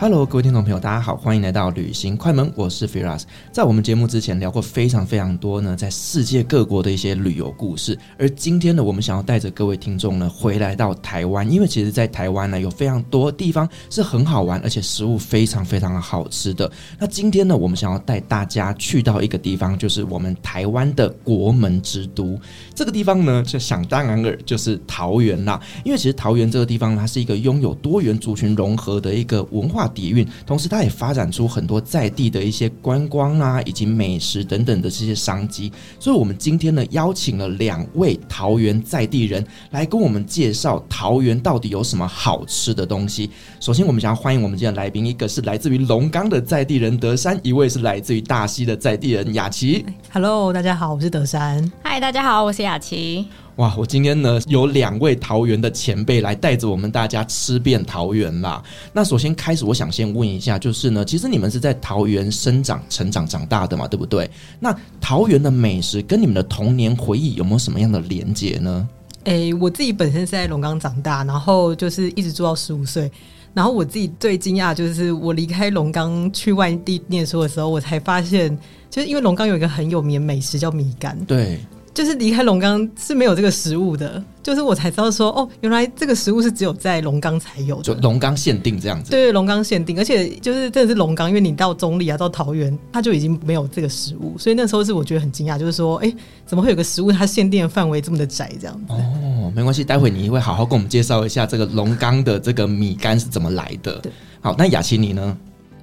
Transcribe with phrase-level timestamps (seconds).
[0.00, 3.24] Hello，各位听众朋友，大家好，欢迎来到旅行快门，我是 Firas。
[3.52, 7.98] 在我们节目之前聊过非常非常多呢，在世界各国的一些旅游故事。
[8.16, 16.72] 而今天呢，我们想要带着各位听众呢，回来到台湾，因为其实，在台湾呢，有非常多地方是很好玩，而且食物非常非常的好吃的。
[16.98, 22.40] 那今天呢，我们想要带大家去到一个地方，就是我们台湾的国门之都。
[22.74, 25.60] 这个地方呢，就想当然尔就是桃园啦。
[25.84, 35.70] 因为其实桃园这个地方，它是一个拥有多元族群融合的一个文化底蕴，同时它也发展出很多在地的一些观光啊，以及美食等等的这些商机。
[35.98, 43.30] 所以，我们今天呢，邀请了两位桃园在地人来跟我们介绍桃园到底有什么好吃的东西。
[43.60, 49.84] 首先，我们想要欢迎我们今天的来宾，一个是来自于龙岗的在地人德山，一位是来自于大溪的在地人雅琪。
[50.12, 51.70] Hello，大家好，我是德山。
[51.82, 53.26] 嗨，大家好，我是雅琪。
[53.60, 58.62] 哇，我今天呢有两位桃园的前辈来带着我们大家吃遍桃园啦。
[58.90, 64.30] 那首先开始，我想先问一下，就是呢，其实你们是在桃园生长、成长、长大的嘛，对不对？
[64.58, 68.88] 那桃园的美食跟你们的童年回忆有没有什么样的连结呢？
[69.24, 73.12] 诶、欸，我自己本身是在龙岗长大，然后就是一直住到十五岁。
[73.52, 78.56] 然后我自己最惊讶就是我离开龙岗去外地念书的时候，我才发现，
[78.88, 81.18] 就是因为龙岗有一个很有名的美食叫米干。
[81.26, 81.60] 对。
[81.92, 89.10] 就是离开龙岗是没有这个食物的，就是我才知道说哦，原来这个食物是只有在龙岗才有的，就龙岗限定这样子。
[89.10, 96.14] 对，龙岗限定，而且就是真的是龙岗，因为你到中坜啊，到桃园，它就已经没有这个食物，所以那时候是我觉得很惊讶，就是说，哎，
[96.46, 98.92] 怎么会有个食物它限定的范围这么的窄这样子？
[98.92, 103.98] 哦，没关系，待会你会好好跟我们介绍一下这个龙岗的这个米干是怎么来的。
[103.98, 105.36] 对，好，那雅琪你呢？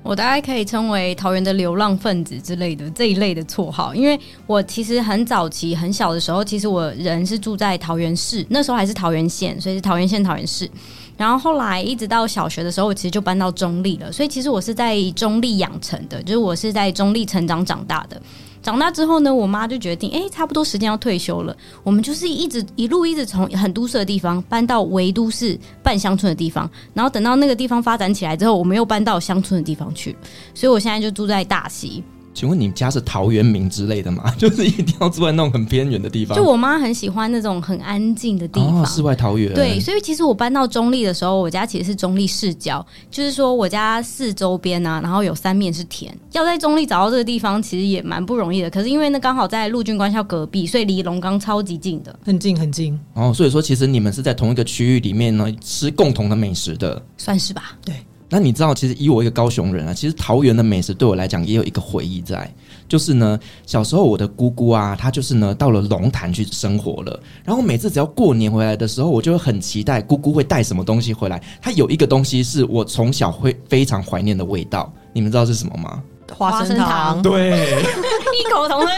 [0.07, 10.69] 我大概可以称为桃园的流浪分子之类的这一类的绰号，因为我其实很早期很小的时候，其实我人是住在桃园市，那时候还是桃园县，所以是桃园县桃园市。
[11.17, 18.21] 然后后来一直到小学的时候，我其实就搬到中立了，所以其实我是在中立养成的，就是我是在中立成长长大的。
[18.61, 21.55] 长大之后呢，我妈就决定，哎、差不多时间要退休了。
[21.83, 30.15] 我们就是一直一路一直从很都市的地方搬到围都市半乡村的地方，然后等到那个地方发展起来之后，我们又搬到乡村的地方去。
[30.53, 32.03] 所以我现在就住在大溪。
[32.37, 34.31] 请问你们家是陶渊明之类的吗？
[34.37, 36.37] 就是一定要住在那种很偏远的地方？
[36.37, 39.51] 就我妈很喜欢那种很安静的地方，哦，世外桃源。
[39.55, 46.15] 对，所以其实我搬到中立的时候，我家其实是中立市郊，就是说我家四周边啊，然后有三面是田。
[46.33, 48.69] 要在中立找到这个地方，其实也蛮不容易的。
[48.69, 52.99] 可是因为那刚好在陆军官校隔壁，所以离龙岗超级近的，很近很近。
[53.15, 57.75] 哦，所以说其实你们是在同一个区域里面呢，吃共同的美食的，算是吧？
[57.83, 57.95] 对。
[58.29, 62.53] 那你知道，其实以我一个高雄人啊，其实桃园的美食对我来讲也有一个回忆在，
[62.87, 71.41] 就是呢，小时候我的姑姑啊，她就是呢到了龙潭去生活了，然后每次只要过年回来的时候，我就会很期待姑姑会带什么东西回来。
[71.61, 76.03] 她有一个东西是我从小会非常怀念的味道，你们知道是什么吗？
[76.35, 77.83] 花生糖，对，
[78.39, 78.89] 异口同声，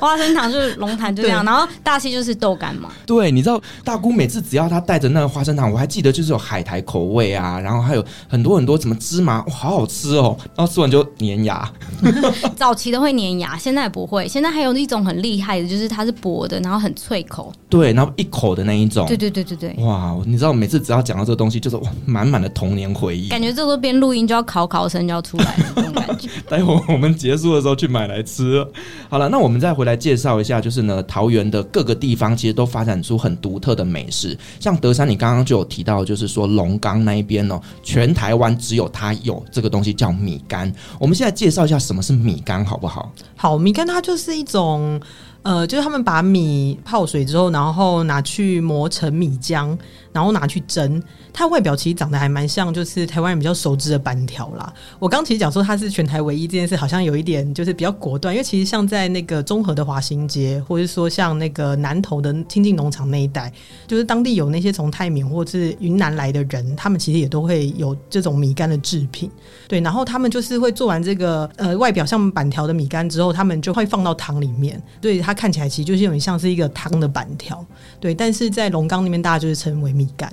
[0.00, 2.90] 花生糖就是龙潭就这样，然后大溪就是豆干嘛。
[3.06, 11.68] 对，你知道大姑每次只要她带着那个花生糖，我还记得就是有海苔口味啊，然后还有很多很多什么芝麻，哇，好好吃哦，然后吃完就粘牙。
[12.56, 17.52] 早期的会粘牙，现在不会，现在还有一种很厉害的，就是它是薄的，然后很脆口。
[17.68, 19.06] 对，然后一口的那一种。
[19.06, 19.74] 对对对对对。
[19.84, 23.28] 哇，你知道每次只要讲到这个东西，就是哇，满满的童年回忆。
[23.28, 26.28] 感觉这时候边录音就要考考生就要出来了那种感觉。
[26.88, 28.66] 我们结束的时候去买来吃。
[29.08, 34.36] 好了，那我们再回来介绍一下，就是呢，桃园的各个地方其实都发展出很独特的美食。
[34.58, 40.72] 像德山，你刚刚就有提到，就是说龙岗那一边哦，全台湾只有它有这个东西叫米干。
[40.98, 43.12] 我们现在介绍一下什么是米干，好不好？
[43.36, 45.00] 好，米干它就是一种。
[45.42, 49.78] 呃，就是他们把米泡水之后，然后拿去磨成米浆，
[50.16, 51.00] 然后拿去蒸。
[51.32, 54.72] 它外表其实长得还蛮像，就是台湾人比较熟知的板条啦。
[54.98, 63.52] 我刚其实讲说它是全台唯一这件事，好像有一点就是比较果断，因为其实像在那个中和的华新街，或者说像那个南投的清境农场那一带，
[63.86, 69.30] 就是当地有那些从泰缅或者是云南来的人，他们其实也都会有这种米干的制品。
[69.68, 75.36] 对，然后他们就是会做完这个呃外表像板条的米干之后，他们就会放到汤里面，对它。
[75.36, 77.62] 看起来其实就是有点像是一个汤的板条，
[78.00, 78.14] 对。
[78.14, 80.30] 但是在龙岗那边，大家就是称为米干。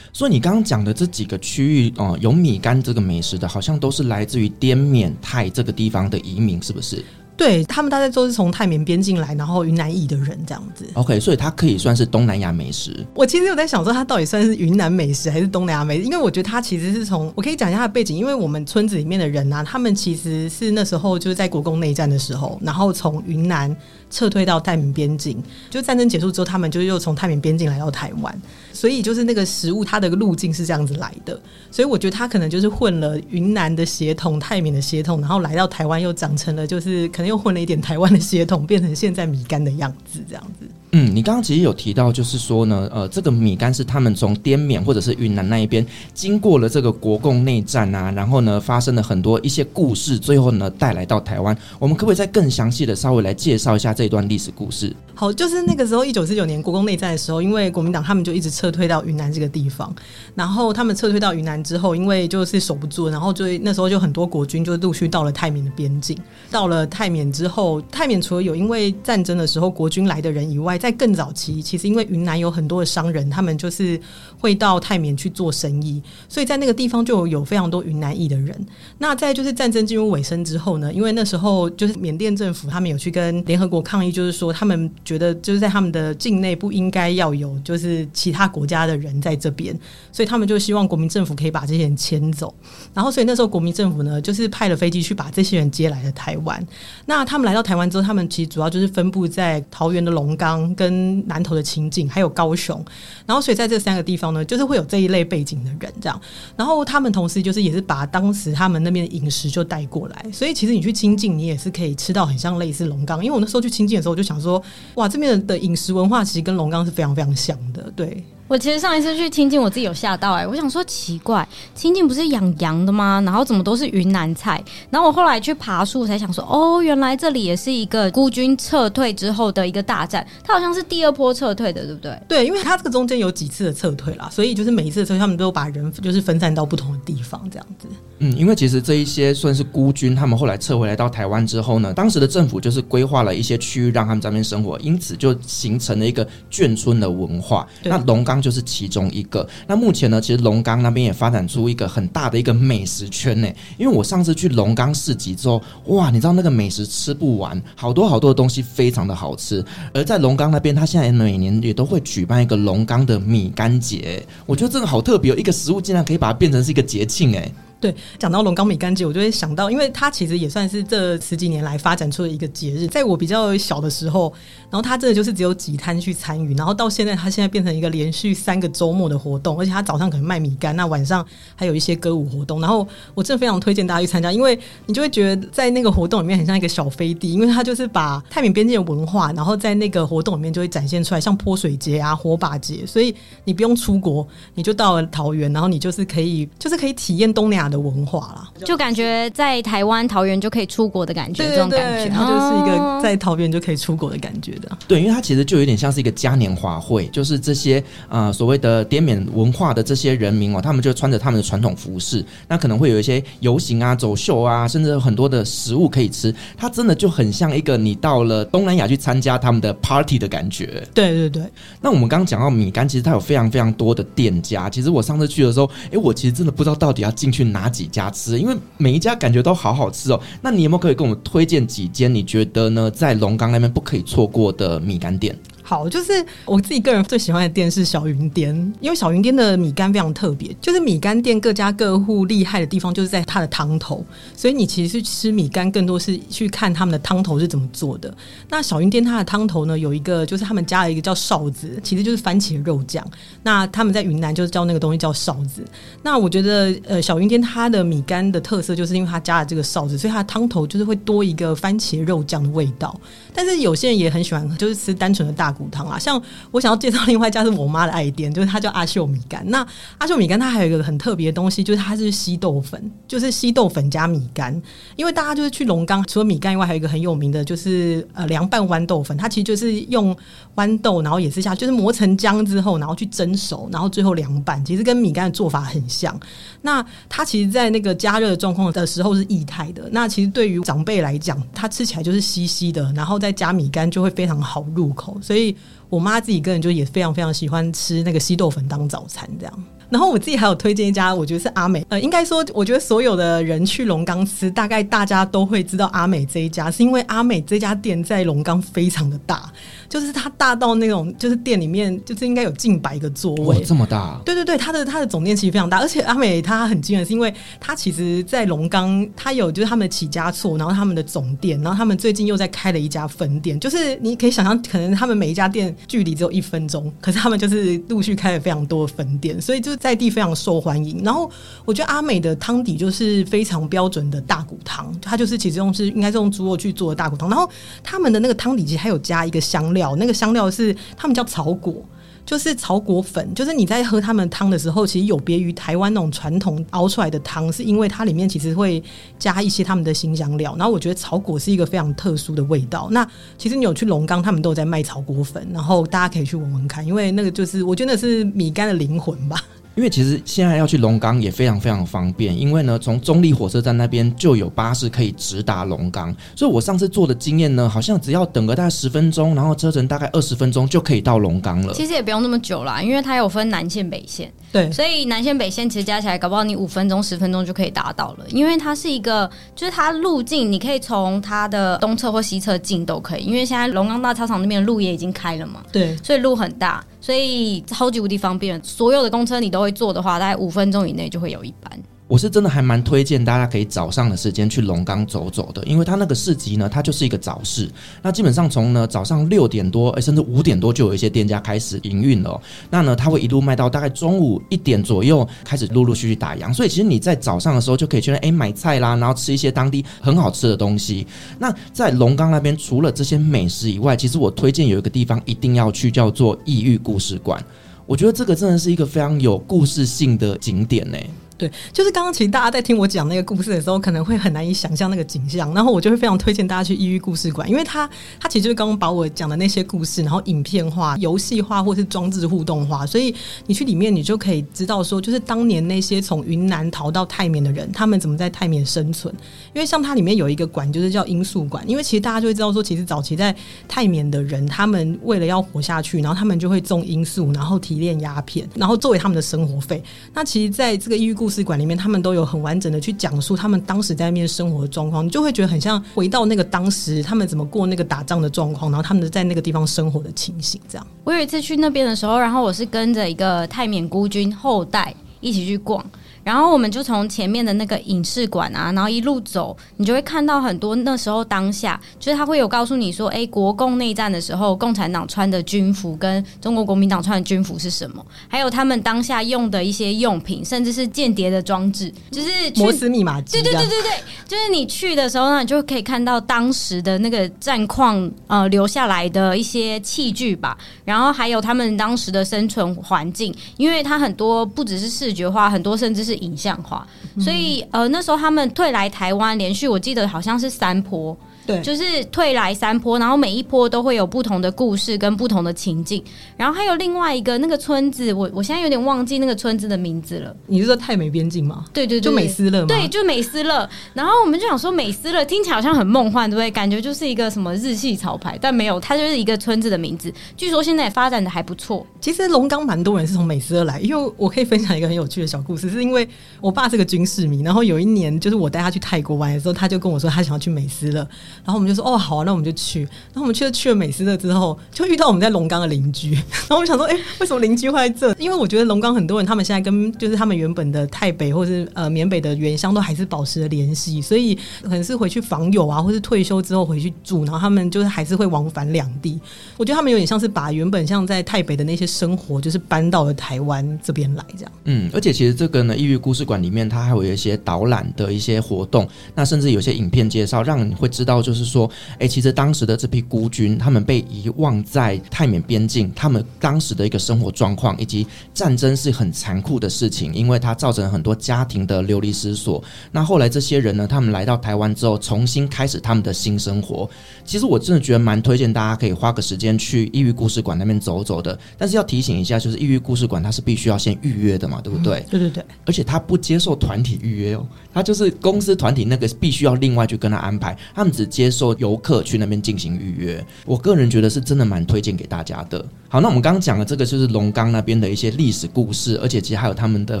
[0.12, 7.04] 所以你刚刚讲的这几个区域，哦、呃，有米干这个美食的，好像都是来自于滇缅泰这个地方的移民，是不是？
[7.36, 10.84] 对，他们大概都是从泰缅边境来，然后云南裔的人这样子。
[10.92, 12.94] OK，所以它可以算是东南亚美食。
[13.14, 16.04] 我其实有在想说，它到底算是云南美食还是东南亚美食？
[16.04, 23.74] 因为我觉得它其实是从，我可以讲一下它的背景，因为我们村子里面的人啊，他们其实是那时候就是在国共内战的时候，然后从云南。
[24.12, 25.40] 撤退到泰缅边境，
[25.70, 28.42] 就战争结束之后，他们就又从泰缅边境来到台湾，
[28.72, 31.40] 所以就是那个食物它的路径是这样子来的，
[31.70, 40.66] 所以我觉得他可能就是混了云南的血统、泰缅的血统，然后来到台湾又长成了，就是可能又混了一点台湾的血统，变成现在米干的样子这样子。
[40.92, 51.56] 嗯，你刚刚其实有提到，就是说呢，呃，这个米干是他们从滇缅或者是云南那一边经过了这个国共内战啊，然后呢发生了很多一些故事，最后呢带来到台湾。
[51.78, 54.92] 我们可不可以再更详细的稍微来介绍一下这段历史故事？
[55.14, 59.90] 好，就是那个时候一九四九年国共内战的时候，因为国民党他们就一直撤退到云南这个地方，
[60.34, 66.14] 然后他们撤退到云南之后，因为就是守不住，然后就那时候就很多国军就陆续到了泰缅的边境。
[66.50, 73.98] 到了泰缅之后，泰缅除了有因为战争的时候国军来的人以外，在更早期，其实因为云南有很多的商人，他们就是
[74.38, 78.54] 会到泰缅去做生意，所以在那个地方就有非常多云南裔的人。
[78.98, 89.74] 那在就是战争进入尾声之后呢，因为那时候就是缅甸政府他们有去跟联合国抗议，就是说他们觉得就是在他们的境内不应该要有就是其他国家的人在这边，
[90.12, 92.54] 所以他们就希望国民政府可以把这些人迁走。
[92.92, 96.62] 然后所以那时候国民政府呢，就是派了飞机去把这些人接来了台湾。
[97.06, 102.84] 那他们来到台湾之后，他们其实主要就是分布在桃园的龙岗跟南投的清境，还有高雄，
[103.24, 106.20] 然后所以在这三个地方呢，就是会有这一类背景的人这样，
[106.56, 114.62] 然后他们同时就是也是把当时他们那边的饮食就带过来，所以其实你去清境，你也是可以吃到很像类似龙岗，因为我那时候去清境的时候，我就想说，
[114.94, 118.22] 哇，这边的饮食文化其实跟龙岗是非常非常像的，对。
[118.50, 123.22] 我其实上一次去清境，我自己有吓到哎、欸，我想说奇怪，清境不是养羊的吗？
[123.24, 124.60] 然后怎么都是云南菜？
[124.90, 132.20] 然后我后来去爬树才想说，哦，原来这里也是一个孤军撤退之后的一个大战，它好像是第二波撤退的，对不对？
[132.26, 137.86] 对，因为它这个中间有几次的撤退啦，所以就是每一次的撤退，他们都把人就是分散到不同的地方，这样子。
[138.18, 147.64] 嗯，因为其实这一些算是孤军，他们后来撤回来到台湾之后呢，当时的政府就是规划了一些区域让他们在那边生活，因此就形成了一个眷村的文化。
[147.84, 149.22] 那龙岗就是其中一。
[149.30, 153.46] 个，那目前呢，其实龙岗那边也发展出一个很大的一个美食圈呢。
[153.78, 159.64] 因为我上次去龙岗市集之后，哇，你知道那个美食吃不完，好多好多的东西非常的好吃。
[159.94, 167.52] 而在龙岗那边，他现在每年也都会举办一个龙岗的米干节，我觉得这个好特别哦，一个食物竟然可以把它变成是一个节庆哎。
[167.80, 172.86] 对，讲到龙岗米干节，我就会想到，因为它其实也算是这十几年来发展出的一个节日。
[172.86, 174.30] 在我比较小的时候，
[174.70, 182.60] 然后它真的就是只有几摊去参与，然后到现在，它现在变成一个连续三个周末的活动，而且它早上可能卖米干，那晚上还有一些歌舞活动。
[182.60, 204.70] 然后我真的非常推荐大家去参加，因为你就会觉得在那个活动里面很像一个小飞地，因为它就是把泰缅边境的文化，然后在那个活动里面就会展现出来，像泼水节啊、火把节，所以你不用出国，你就到了桃园，然后你就是可以，就是可以体验东南亚的文化啦，就感觉在台湾桃园就可以出国的感觉，这种感觉，它就是一个在桃园就可以出国的感觉的。
[204.88, 216.34] 对，因为它其实就有点像是一个嘉年华会，就是这些啊、呃、所谓的滇缅文化的这些人民哦，他们就穿着他们的传统服饰，那可能会有一些游行啊、走秀啊，甚至有很多的食物可以吃。
[216.56, 220.86] 它真的就很像一个你到了东南亚去参加他们的 party 的感觉。
[220.92, 221.42] 对对对。
[221.80, 224.68] 那我们刚刚讲到米干，其实它有非常非常多的店家。
[224.70, 228.00] 其实我上次去的时候，哎，我其实真的不知道到底要进去哪哪几家。
[228.00, 230.18] 家吃，因为每一家感觉都好好吃哦。
[230.40, 232.14] 那你有没有可以跟我们推荐几间？
[232.14, 232.90] 你觉得呢？
[232.90, 235.38] 在龙岗那边不可以错过的米干店？
[235.70, 236.12] 好，就是
[236.44, 240.52] 我自己个人最喜欢的店是小云店，因为小云店的米干非常特别。
[240.60, 244.04] 就是米干店各家各户厉害的地方，就是在它的汤头。
[244.34, 248.12] 所以你其实吃米干，更多是去看他们的汤头是怎么做的。
[248.48, 253.08] 那小云店它的汤头呢，有一个就是他们加了一个叫哨子，其实就是番茄肉酱。
[253.44, 255.64] 那他们在云南就是叫那个东西叫哨子。
[256.02, 263.00] 那我觉得呃，小云店它的米干的特色，就是因为它加了这个哨子，所以它的汤头就是会多一个番茄肉酱的味道。
[263.34, 265.98] 但是有些人也很喜欢，就是吃单纯的大骨汤啊。
[265.98, 266.20] 像
[266.50, 269.42] 我想要介绍另外一家是我妈的爱店，就是它叫阿秀米干。
[269.50, 269.66] 那
[269.98, 274.50] 阿秀米干它还有一个很特别的东西，就是它是稀豆粉，就是稀豆粉加米干。
[274.96, 280.16] 因为大家就是去龙岗，除了米干以外，还有一个很有名的就是呃凉拌豌豆粉，它其实就是用
[280.56, 286.18] 豌豆，然后也是下就是磨成浆之后，然后去蒸熟，然后最后凉拌，其实跟米干的做法很像。
[286.62, 289.88] 那它其实，在那个加热的状况的时候是液态的。
[289.92, 295.18] 那其实对于长辈来讲，它吃起来就是稀稀的，然后再加米干就会非常好入口。
[295.20, 295.54] 所以
[295.90, 299.64] 我妈自己个人就也非常非常喜欢吃那个稀豆粉当早餐这样。
[299.90, 301.84] 然后我自己还有推荐一家，我觉得是阿美。
[301.88, 309.52] 呃，应该说，我觉得所有的人去龙岗吃，大概大家都会知道阿美这一家，是因为阿美这家店在龙岗非常的大，
[309.90, 314.18] 就是它大到那种，就是店里面就是应该有近百个座位，这么大？
[314.24, 329.76] 对对对，它的它的总店其实非常大，而且阿美它很惊人，是因为它其实，在龙岗它有就是他们的起家处，然后他们的总店，然后他们最近又在开了一家分店，就是你可以想象，可能他们每一家店距离只有一分钟，可是他们就是陆续开了非常多的分店，所以就。
[329.80, 331.30] 在地非常受欢迎，然后
[331.64, 337.48] 我觉得阿美的汤底就是非常标准的大骨汤，它就是其实用是应该是用猪肉去做的大骨汤，然后
[337.82, 341.84] 他们的那个汤底其实还有加一个香料，那个香料是他们叫草果，
[342.24, 348.82] 就是草果粉，就是你在喝他们汤的时候，其实有别于台湾那种传统熬出来的汤，是因为它里面其实会
[349.18, 352.88] 加一些他们的新香料，然后我觉得草果是一个非常特殊的味道。
[352.90, 359.42] 那其实你有去龙岗，他们都有在卖草果粉，然后大家可以去闻闻看，因为那个就是我觉得是米干的灵魂吧。
[359.80, 371.72] 因为其实现在要去龙岗也非常非常方便，因为呢，从中立火车站那边就有巴士可以直达龙岗，所以我上次坐的经验呢，好像只要等个大概十分钟，然后车程大概二十分钟就可以到龙岗了。
[371.72, 378.26] 其实也不用那么久啦，因为它有分南线北线，对，所以南线北线其实加起来，搞不好你五分钟、十分钟就可以达到了。
[378.28, 386.84] 因为它是一个，就是它路径，你可以从它的东侧或西侧进都可以，因为现在龙岗大操场那边的路也已经开了嘛，对，所以路很大。
[387.00, 391.82] 所以超级无敌方便，所有的公车你都会坐的话，大概五分钟以内就会有一班。
[392.10, 397.70] 我是真的还蛮推荐大家可以早上的时间去龙岗走走的，因为它那个市集呢，它就是一个早市。
[398.02, 402.42] 那基本上从呢早上六点多，甚至五点多就有一些店家开始营运了。
[402.68, 406.52] 那呢，它会一路卖到大概中午一点左右，开始陆陆续续打烊。
[406.52, 411.06] 所以其实你在早上的时候就可以去那诶买菜啦，然后吃一些当地很好吃的东西。
[411.38, 417.40] 那在龙岗那边，除了这些美食以外，其实我推荐有一个地方一定要去，叫做异域故事馆。
[417.86, 420.98] 我觉得这个真的是一个非常有故事性的景点呢。
[421.40, 427.88] 对，就是刚刚其实大家在听我讲那个故事的时候，可能会很难以想象那个景象，然后我就会非常推荐大家去异域故事馆，因为它
[428.20, 433.14] 它其实就是刚刚把我讲的那些故事，然后影片化、游戏化或是装置互动化，所以
[433.46, 439.14] 你去里面你就可以知道说，就是当年那些从云南逃到泰缅的人，他们怎么在泰缅生存。
[439.54, 443.34] 因为像它里面有一个馆，就是叫罂粟馆，因为其实大家就会知道说，其实早期在
[443.66, 449.82] 泰缅的人，他们为了要活下去，然后他们就会种罂粟，然后提炼鸦片，然后作为他们的生活费。
[450.12, 460.60] 那其实在这个异域故事馆里面，他们都有很完整的去讲述他们当时在那边生活的状况，你就会觉得很像回到那个当时他们怎么过那个打仗的状况，然后他们在那个地方生活的情形。
[460.68, 465.84] 这样，我有一次去那边的时候，然后我是跟着一个泰缅孤军后代一起去逛。
[466.30, 478.06] 然后我们就从前面的那个影视馆啊，然后一路走，你就会看到很多那时候当下，就是他会有告诉你说，哎，国共内战的时候，共产党穿的军服跟中国国民党穿的军服是什么？
[478.28, 483.32] 还有他们当下用的一些用品，甚至是间谍的装置，就是摩斯密码机。
[483.32, 483.90] 对对对对对，
[484.28, 496.19] 就是你去的时候呢，你就可以看到当时的那个战况，呃，留下来的一些器具吧，然后还有他们当时的生存环境，因为它很多不只是视觉化，很多甚至是。
[496.20, 496.86] 影像化，
[497.18, 501.16] 所以呃那时候他们退来台湾，连续我记得好像是三波。
[501.46, 506.02] 对，就是退来三坡，然后每一坡都会有不同的故事跟不同的情境，
[506.36, 510.34] 然后还有另外一个那个村子，我我现在有点忘记那个村子的名字了。
[510.46, 511.64] 你是说泰美边境吗？
[511.72, 512.66] 对对对，就美斯乐吗？
[512.68, 513.68] 对，就美斯乐。
[513.94, 516.50] 然后我们就想说美斯乐听起来好像很梦幻，对不对？
[516.50, 520.12] 感觉就是一个什么日系潮牌，但没有，它就是一个村子的名字。
[520.36, 521.86] 据说现在也发展的还不错。
[522.00, 526.08] 其实龙岗蛮多人是从美斯乐来，因为我可以分享一个很有趣的小故事，是因为
[526.40, 531.06] 我爸是个军事迷，然后有一年就是我带他去泰国玩的时候，他就跟我说他想要去美斯乐，
[531.44, 532.24] 然后我们就说哦好啊。
[532.24, 536.12] 那我们就去，然后我们去了去了美斯乐之后，就遇到我们在龙岗的邻居。
[536.48, 538.14] 然后我们想说，哎、为什么邻居会在这？
[538.18, 549.18] 因为我觉得龙岗很多人，他们现在跟就是他们原本的泰北或是呃缅北的原乡都还是保持了联系，所以可能是回去访友啊，或是退休之后回去住，然后他们就是还是会往返两地。
[549.56, 554.52] 我觉得他们有点像是把原本像在泰北的那些生活，就是搬到了台湾这边来这样。
[554.64, 572.62] 嗯，而且其实这个呢，异域故事馆里面它还有一些导览的一些活动，那甚至有些影片介绍，让你会知道到，就是说，哎、欸，其实当时的这批孤军，他们被遗忘在泰缅边境，他们当时的一个生活状况，以及战争是很残酷的事情，因为它造成了很多家庭的流离失所。
[572.90, 576.88] 那后来这些人呢，他们来到台湾之后，重新开始他们的新生活。
[577.24, 581.38] 其实我真的觉得蛮推荐大家可以花个时间去异域故事馆那边走走的。
[581.58, 585.04] 但是要提醒一下，就是异域故事馆它是必须要先预约的嘛，对不对？
[585.10, 585.44] 对对对。
[585.66, 593.26] 而且他不接受团体预约哦，他就是公司团体那个必须要另外去跟他安排，他们只接受游客去那边进行预约。
[593.44, 595.62] 我个人觉得是真的蛮推荐给大家的。
[595.88, 600.00] 好，那我们刚刚讲的这个就是龙岗那边的一些历史故事，而且其实还有他们的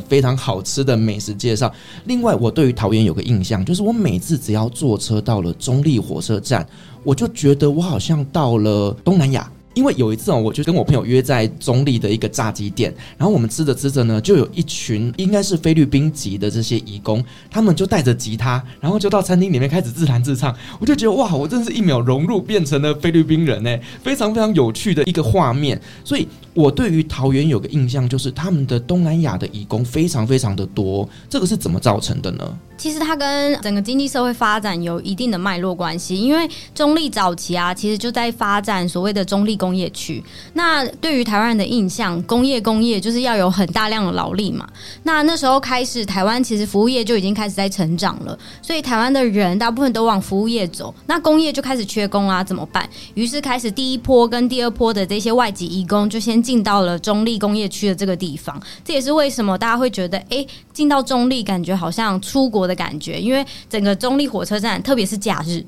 [0.00, 1.70] 非常好吃的美食介绍。
[2.04, 6.64] 另外，我对于桃园有个印象，就是我每次只要坐车到了中立火车站，
[7.02, 9.50] 我就觉得我好像到了东南亚。
[9.74, 25.80] 因为有一次哦，我就跟我朋友约在中坜的一个炸鸡店，然后我们吃着吃着呢，就有一群应该是菲律宾籍的这些移工，他们就带着吉他，然后就到餐厅里面开始自弹自唱，我就觉得哇，我真是一秒融入变成了菲律宾人呢，非常非常有趣的一个画面。
[26.04, 32.58] 所以我对于桃园有个印象，就是他们的东南亚的移工非常非常的多，这个是怎么造成的呢？
[32.80, 40.24] 其实它跟整个经济社会发展有一定的脉络关系，因为中立早期啊，其实就在发展所谓的中立工业区。
[40.54, 44.66] 那对于台湾人的印象，工业工业就是要有很大量的劳力嘛。
[45.02, 50.94] 那那时候开始，台湾其实服务业就已经开始在成长了，所以台湾的人大部分都往服务业走。
[51.06, 52.88] 那工业就开始缺工啊，怎么办？
[53.12, 58.58] 于是开始第一波跟第二波的这些外籍移工就先进到了中立工业区的这个地方。
[58.82, 65.64] 这也是为什么大家会觉得，哎，进到中立感觉好像出国的感觉，因为整个中立火车站，特别是假日，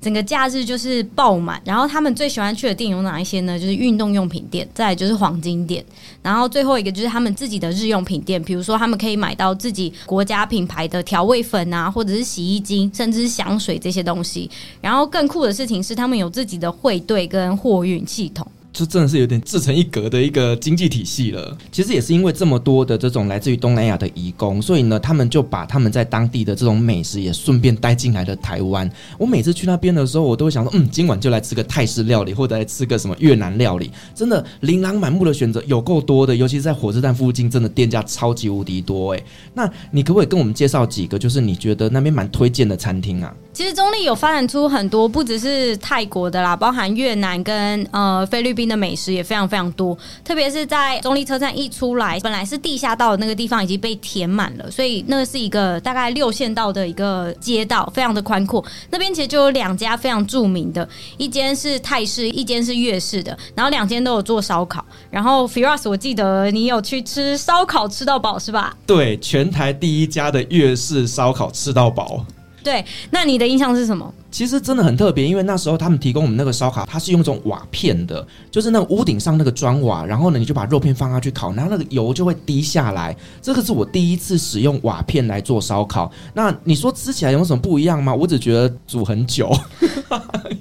[0.00, 1.60] 整个假日就是爆满。
[1.64, 3.58] 然后他们最喜欢去的店有哪一些呢？
[3.58, 5.84] 就是运动用品店，再就是黄金店，
[6.22, 14.48] 然后最后一个就是他们自己的日用品店，比如说他们可以买到自己国家品牌的调味粉啊，或者是洗衣精，甚至是香水这些东西。
[14.80, 18.46] 然后更酷的事情是，他们有自己的汇兑跟货运系统。
[18.74, 21.56] 就真的是有点自成一格的一个经济体系了。
[21.70, 28.90] 其实也是因为这么多的这种来自于东南亚的移工，所以呢，他们就把他们在当地的这种美食也顺便带进来了台湾。
[29.16, 33.92] 我每次去那边的时候，我都会想说，嗯，今晚就来吃个泰式料理，或者来吃个什么越南料理。
[34.12, 39.24] 真的琳琅满目的选择有够多的，尤其是在火车站附近，真的店家超级无敌多诶。
[39.54, 43.32] 那你可不可以跟我们介绍几个，就是你觉得那边蛮推荐的餐厅啊？
[43.54, 49.96] 其实中立有发展出很多，不只是泰国的啦，包含越南跟呃菲律宾的美食也非常非常多。
[50.24, 58.62] 特别是在中立车站一出来，本来是地下道的那个地方已经被填满了，所以那是一个大概六线道的一个街道，非常的宽阔。
[58.90, 64.84] 那边其实就有两家非常著名的，一间是泰式，一间是粤式的，然后两间都有做烧烤。
[65.10, 68.76] 然后 Firas，我记得你有去吃烧烤吃到饱是吧？
[68.84, 72.26] 对，全台第一家的粤式烧烤吃到饱。
[72.64, 74.12] 对，那你的印象是什么？
[74.34, 83.16] 其实真的很特别，因为那时候他们提供我们那个烧烤，它是用一种瓦片的，就是那个屋顶上那个砖瓦，然后呢，你就把肉片放下去烤，然后那个油就会滴下来。
[83.40, 86.10] 这个是我第一次使用瓦片来做烧烤。
[86.32, 88.12] 那你说吃起来有什么不一样吗？
[88.12, 89.56] 我只觉得煮很久，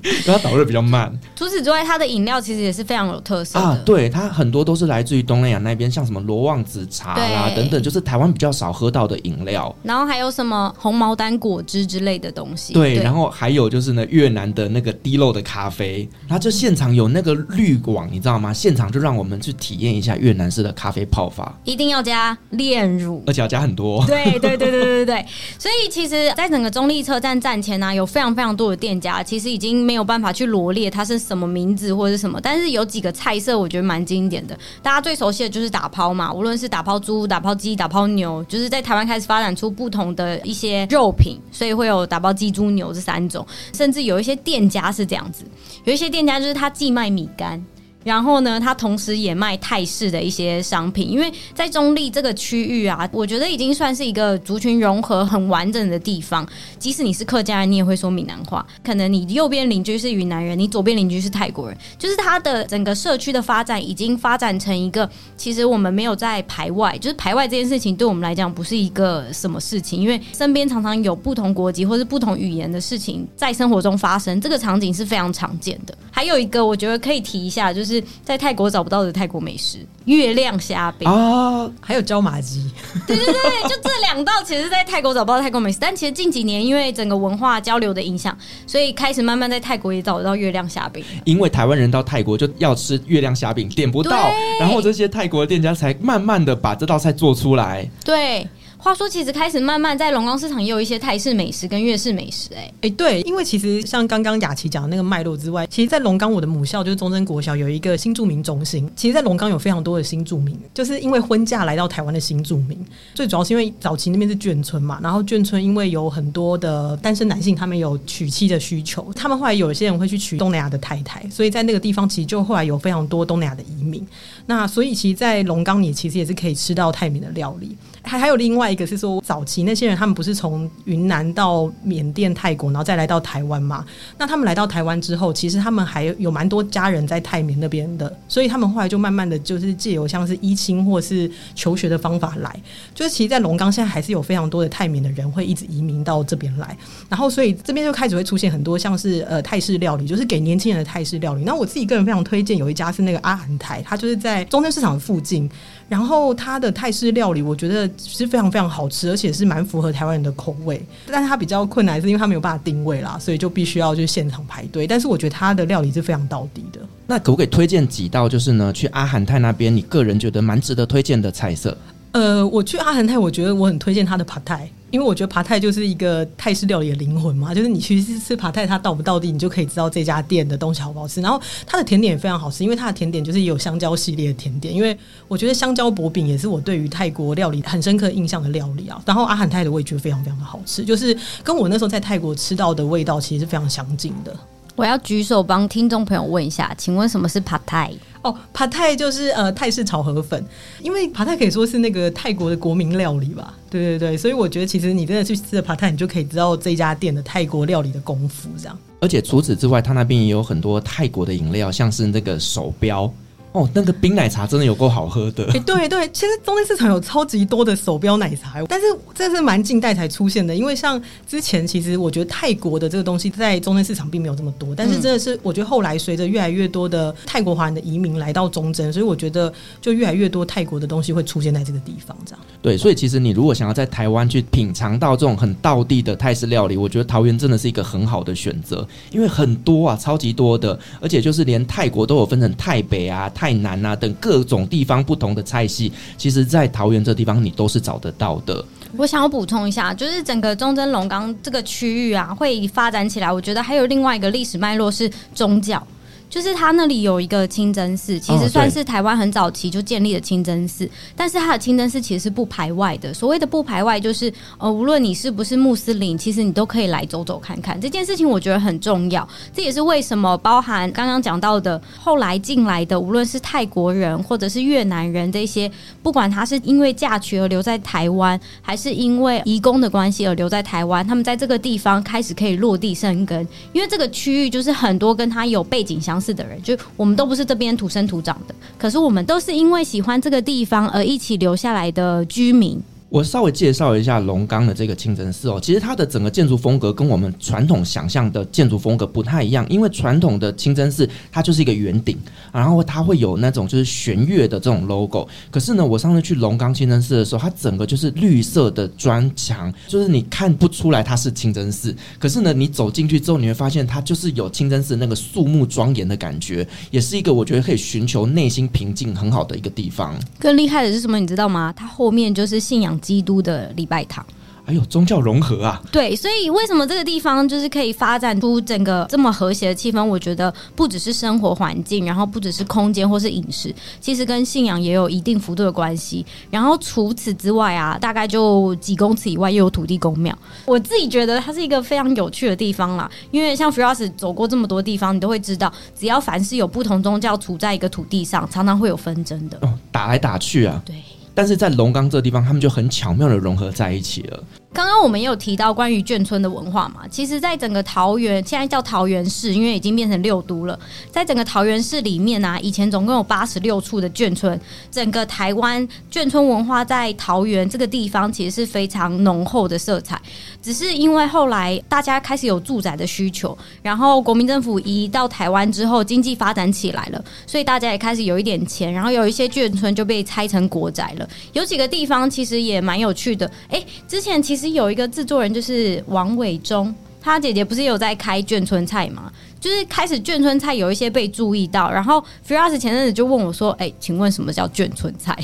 [0.03, 1.11] 因为它导热比较慢。
[1.35, 3.75] 除此之外，它的饮料其实也是非常有特色啊。
[3.83, 9.75] 对，它很多都是来自于东南亚那边，像什么罗旺子茶啦等等，就是台湾比较少喝到的饮料。
[9.81, 12.71] 然后还有什么红毛丹果汁之类的东西。
[12.75, 13.62] 对，对然后还有。
[13.69, 18.53] 就是呢，越南的那个滴漏的咖啡，然后就现场有那个滤网，你知道吗？
[18.53, 24.05] 现场就让我们去体验一下越南式的咖啡泡法，一定要加炼乳，而且要加很多。
[24.05, 25.25] 对对对对对对对。
[25.57, 43.45] 所以其实，在整个中立车站站前呢、啊，有非常非常多的店家，其实已经没有办法去罗列它是什么名字或者是什么，但是有几个菜色我觉得蛮经典的，大家最熟悉的就是打抛嘛，无论是打抛猪、打抛鸡、打抛牛，就是在台湾开始发展出不同的一些肉品，所以会有打抛鸡、猪、牛这三种。
[43.73, 45.45] 甚至有一些店家是这样子，
[45.83, 47.63] 有一些店家就是他既卖米干。
[48.03, 56.47] 然后呢，他同时也卖泰式的一些商品，因为在中立这个区域啊，我觉得已经算是一个族群融合很完整的地方。
[56.77, 58.65] 即使你是客家人，你也会说闽南话。
[58.83, 75.97] 可能你右边邻居是云南人，你左边邻居是泰国人，就是他的整个社区的发展已经发展成一个，其实我们没有在排外，就是排外这件事情对我们来讲不是一个什么事情，因为身边常常有不同国籍或是不同语言的事情在生活中发生，这个场景是非常常见的。
[76.11, 77.92] 还有一个我觉得可以提一下，就是。
[77.93, 82.69] 是在泰国找不到的泰国美食，月亮虾饼啊，还有椒麻鸡。
[83.07, 91.03] 对对对，就这两道，其实，在泰国找不到泰国美食，但其实近几年因为整个文化交流的影响，所以开始慢慢在泰国也找得到月亮虾饼。
[91.25, 94.29] 因为台湾人到泰国就要吃月亮虾饼，点不到，
[94.59, 97.89] 然后这些泰国的店家才慢慢的把这道菜做出来。
[98.03, 98.47] 对。
[98.83, 108.91] 话说，其实开始慢慢在龙岗市场也有一些泰式美食跟粤式美食、欸，哎哎，对，因为其实像刚刚雅琪讲的那个脉络之外，其实，在龙岗我的母校就是中正国小有一个新住民中心。
[108.93, 112.77] 其实，在龙岗有非常多的新住民，就是因为婚嫁来到台湾的新住民。
[113.13, 124.05] 最主要是因为早期那边是眷村嘛，然后眷村因为有很多的单身男性，他们有娶妻的需求，他们后来有一些人会去娶东南亚的太太，所以在那个地方其实就后来有非常多东南亚的移民。
[124.45, 127.77] 那所以，其实，在龙岗你其实也是可以吃到泰米的料理。
[128.03, 133.85] 还还有另外一个是说，早期那些人他们不是从云南到缅甸、泰国，然后再来到台湾嘛？
[134.17, 142.53] 那他们来到台湾之后，其实他们还有蛮多家人在泰缅那边的，所以他们后来就慢慢的就是借由像是依亲或是求学的方法来。
[142.93, 146.77] 就是其实，在龙岗现在还是有非常多的泰缅的人会一直移民到这边来，
[147.09, 151.43] 然后所以这边就开始会出现很多像是呃泰式料理，就是给年轻人的泰式料理。
[151.43, 155.49] 那我自己个人非常推荐有一家是那个阿涵泰，它就是在中山市场附近。
[155.89, 160.83] 然后它的泰式料理，我觉得是非常非常好吃，而且是蛮符合台湾人的口味。
[161.07, 164.85] 但是它比较困难，是因为它没有办法定位啦，所以就必须要去现场排队。
[164.85, 166.79] 但是我觉得它的料理是非常到底的。
[167.05, 168.29] 那可不可以推荐几道？
[168.29, 171.77] 就是呢，去阿罕泰那边，你个人觉得蛮值得推荐的菜色？
[172.13, 174.69] 呃，我去阿涵泰，我觉得我很推荐他的 Pad Thai。
[174.91, 181.19] 因为我觉得爬泰就是一个泰式料理的灵魂嘛，就是你去吃爬泰，它到不到地，你就可以知道这家店的东西好不好吃。
[181.19, 184.71] 然后它的甜点也非常好吃，因为它的甜点就是也有香蕉系列的甜点。
[184.71, 184.95] 因为
[185.27, 189.01] 我觉得香蕉薄饼也是我对于泰国料理很深刻印象的料理啊。
[189.03, 194.31] 然后阿涵泰的味觉非常非常的好吃，就是跟我那时候在泰国吃到的味道其实是非常相近的。
[194.75, 197.97] 我要举手帮听众朋友问一下，请问什么是 p a t a i？
[198.23, 200.43] 哦，p a t a i 就是呃泰式炒河粉，
[200.81, 203.53] 因为 p a t a i 可以说是那个泰国的国民料理吧？
[203.69, 208.77] 对对对，所以我觉得其实你真的去吃了扒泰，你就可以知道这家店的泰国料理的功夫这样。
[208.99, 213.11] 而且除此之外，他那边也有很多泰国的饮料，像是那个手标。
[213.53, 215.45] 哦，那个冰奶茶真的有够好喝的。
[215.45, 220.55] 哎、欸，对对，其实中间市场有超级多的手标奶茶，但是这是蛮近代才出现的。
[220.55, 232.39] 因为像之前，其实我觉得泰国的这个东西在中间市场并没有这么多，但是真的是我觉得后来随着越来越多的泰国华人的移民来到中正，所以我觉得就越来越多泰国的东西会出现在这个地方，这样。
[232.59, 243.29] 对，所以其实你如果想要在台湾去品尝到这种很道地的泰式料理，我觉得桃园真的是一个很好的选择，因为很多啊，超级多的，而且就是连泰国都有分成泰北啊。
[243.42, 248.63] 泰太南啊等各种地方不同的菜系，其实，在桃园这地方你都是找得到的。
[248.95, 255.85] 我想要补充一下，就是整个中正龙岗这个区域啊，会发展起来，我觉得还有另外一个历史脉络是宗教。
[256.33, 263.13] 就是它那里有一个清真寺，其实算是台湾很早期就建立的清真寺，但是它的清真寺其实是不排外的。
[263.13, 267.79] 所谓的不排外，就是呃，无论你是不是穆斯林，其实你都可以来走走看看。
[267.79, 286.22] 这件事情我觉得很重要，这也是为什么包含刚刚讲到的后来进来的，无论是泰国人或者是越南人这些，不管他是因为嫁娶而留在台湾，还是因为移工的关系而留在台湾，他们在这个地方开始可以落地生根，因为这个区域就是很多跟他有背景相。
[286.23, 292.81] 是的人，就我们都不是这边土生土长的，可是我们都是因为喜欢这个地方而一起留下来的居民。
[293.13, 302.17] 我稍微介绍一下龙岗的这个清真寺哦，其实它的整个建筑风格跟我们传统想象的建筑风格不太一样，因为传统的清真寺它就是一个圆顶，
[302.51, 305.27] 然后它会有那种就是弦乐的这种 logo。
[305.51, 311.95] 可是呢，我上次去龙岗清真寺的时候，它整个就是绿色的砖墙，就是你看不出来它是清真寺。
[312.17, 320.15] 可是呢，你走进去之后，你会发现它就是有清真寺那个肃穆庄严的感觉，也是一个我觉得可以寻求内心平静很好的一个地方。
[320.39, 321.19] 更厉害的是什么？
[321.19, 321.71] 你知道吗？
[321.77, 322.99] 它后面就是信仰。
[323.03, 324.25] 基督的礼拜堂。
[324.65, 330.01] 还有宗教融合啊，对，所以为什么这个地方就是可以发展出整个这么和谐的气氛？
[330.01, 336.25] 我觉得不只是生活环境，然后不只是空间或是饮食，其实跟信仰也有一定幅度的关系。
[336.49, 340.33] 然后除此之外啊，大概就几公尺以外又有土地公庙。
[340.63, 350.95] 我自己觉得它是一个非常有趣的地方啦，因为像 Firas 走过这么多地方，你都会知道，只要凡是有不同宗教处在一个土地上，常常会有纷争的，哦，打来打去啊，对。
[351.35, 354.43] 但是在龙岗这个地方，他们就很巧妙的融合在一起了。
[354.71, 360.77] 刚刚我们也有提到关于眷村的文化嘛，其实，在整个桃园，现在叫桃园市，因为已经变成六都了。
[361.11, 364.59] 在整个桃园市里面啊，以前总共有八十六处的眷村。
[364.89, 370.19] 整个台湾眷村文化在桃园这个地方，其实是非常浓厚的色彩。
[370.63, 381.29] 只是因为后来大家开始有住宅的需求，然后国民政府移到台湾之后，经济发展起来了，所以大家也开始有一点钱，然后有一些眷村就被拆成国宅了。
[381.51, 384.63] 有几个地方其实也蛮有趣的，哎、之前其实。
[384.73, 389.29] 有一个制作人就是王伟忠，他姐姐不是有在开眷村菜吗？
[389.59, 395.37] 就是开始眷村菜有一些被注意到，然后 Firas 前阵子就问我说：“哎、请问什么叫眷村菜？”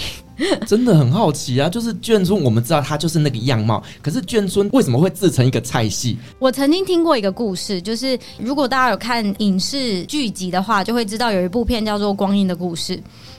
[0.66, 1.68] 真的很好奇啊！
[1.68, 6.18] 就是眷村，我们知道它就是那个样貌，可是眷村为什么会自成一个菜系？
[6.40, 12.96] 我曾经听过一个故事，就是如果大家有看影视剧集的话，就会知道有一部片叫做《光阴的故事》。